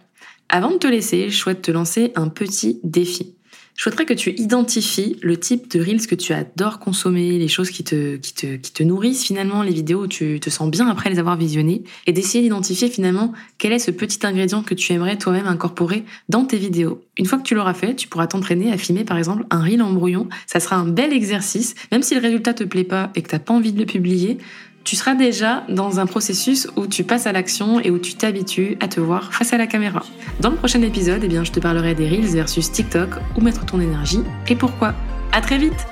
Avant 0.49 0.71
de 0.71 0.79
te 0.79 0.87
laisser, 0.87 1.29
je 1.29 1.37
souhaite 1.37 1.61
te 1.61 1.71
lancer 1.71 2.13
un 2.15 2.29
petit 2.29 2.81
défi. 2.83 3.35
Je 3.77 3.83
souhaiterais 3.83 4.05
que 4.05 4.15
tu 4.15 4.31
identifies 4.31 5.17
le 5.21 5.37
type 5.37 5.69
de 5.73 5.81
reels 5.81 6.07
que 6.07 6.15
tu 6.15 6.33
adores 6.33 6.79
consommer, 6.79 7.39
les 7.39 7.49
choses 7.49 7.71
qui 7.71 7.83
te, 7.83 8.83
nourrissent 8.83 9.25
finalement, 9.25 9.63
les 9.63 9.73
vidéos 9.73 10.05
où 10.05 10.07
tu 10.07 10.39
te 10.39 10.49
sens 10.49 10.71
bien 10.71 10.89
après 10.89 11.11
les 11.11 11.19
avoir 11.19 11.37
visionnées, 11.37 11.83
et 12.07 12.13
d'essayer 12.13 12.43
d'identifier 12.43 12.89
finalement 12.89 13.33
quel 13.59 13.73
est 13.73 13.81
ce 13.81 13.91
petit 13.91 14.25
ingrédient 14.25 14.63
que 14.63 14.75
tu 14.75 14.93
aimerais 14.93 15.19
toi-même 15.19 15.49
incorporer 15.49 16.05
dans 16.29 16.45
tes 16.45 16.57
vidéos. 16.57 17.03
Une 17.19 17.27
fois 17.27 17.39
que 17.39 17.43
tu 17.43 17.57
l'auras 17.57 17.75
fait, 17.75 17.97
tu 17.97 18.07
pourras 18.07 18.29
t'entraîner 18.29 18.73
à 18.73 18.79
filmer 18.79 19.05
par 19.05 19.19
exemple 19.19 19.45
un 19.51 19.63
reel 19.63 19.83
en 19.83 19.93
brouillon. 19.93 20.29
Ça 20.47 20.61
sera 20.61 20.77
un 20.77 20.87
bel 20.87 21.13
exercice, 21.13 21.75
même 21.91 22.03
si 22.03 22.15
le 22.15 22.21
résultat 22.21 22.55
te 22.55 22.65
plaît 22.65 22.85
pas 22.85 23.11
et 23.17 23.23
que 23.23 23.29
t'as 23.29 23.41
pas 23.41 23.55
envie 23.55 23.73
de 23.73 23.79
le 23.81 23.87
publier, 23.87 24.39
tu 24.85 24.97
seras 24.97 25.15
déjà 25.15 25.65
dans 25.71 25.99
un 25.99 26.07
processus 26.07 26.69
où 26.77 26.87
tu 26.87 27.05
passes 27.05 27.27
à 27.27 27.33
l'action 27.33 27.81
et 27.81 27.91
où 27.91 27.99
tu 27.99 28.15
t'habitues 28.15 28.77
à 28.81 28.89
te 28.89 29.01
voir 29.01 29.33
face 29.33 29.55
à 29.55 29.57
la 29.57 29.67
caméra. 29.67 30.05
Dans 30.41 30.51
le 30.51 30.57
prochain 30.57 30.83
épisode, 30.83 31.23
eh 31.25 31.45
je 31.45 31.51
te 31.51 31.59
parlerai 31.59 31.95
des 31.95 32.07
Reels 32.07 32.27
versus 32.27 32.71
TikTok, 32.71 33.11
où 33.37 33.41
mettre 33.41 33.65
ton 33.65 33.81
énergie 33.81 34.21
et 34.47 34.55
pourquoi. 34.55 34.95
À 35.33 35.41
très 35.41 35.57
vite! 35.57 35.87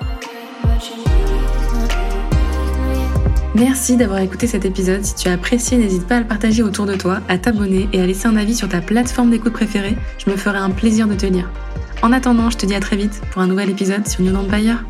Merci 3.54 3.96
d'avoir 3.96 4.20
écouté 4.20 4.46
cet 4.46 4.64
épisode. 4.64 5.04
Si 5.04 5.14
tu 5.14 5.28
as 5.28 5.32
apprécié, 5.32 5.78
n'hésite 5.78 6.06
pas 6.06 6.16
à 6.16 6.20
le 6.20 6.26
partager 6.26 6.62
autour 6.62 6.86
de 6.86 6.94
toi, 6.94 7.20
à 7.28 7.38
t'abonner 7.38 7.88
et 7.92 8.00
à 8.00 8.06
laisser 8.06 8.26
un 8.26 8.36
avis 8.36 8.54
sur 8.54 8.68
ta 8.68 8.80
plateforme 8.80 9.30
d'écoute 9.30 9.52
préférée. 9.52 9.96
Je 10.18 10.30
me 10.30 10.36
ferai 10.36 10.58
un 10.58 10.70
plaisir 10.70 11.06
de 11.06 11.14
te 11.14 11.26
lire. 11.26 11.50
En 12.02 12.12
attendant, 12.12 12.50
je 12.50 12.56
te 12.58 12.66
dis 12.66 12.74
à 12.74 12.80
très 12.80 12.96
vite 12.96 13.20
pour 13.30 13.42
un 13.42 13.46
nouvel 13.46 13.70
épisode 13.70 14.06
sur 14.06 14.22
New 14.22 14.34
Empire. 14.34 14.84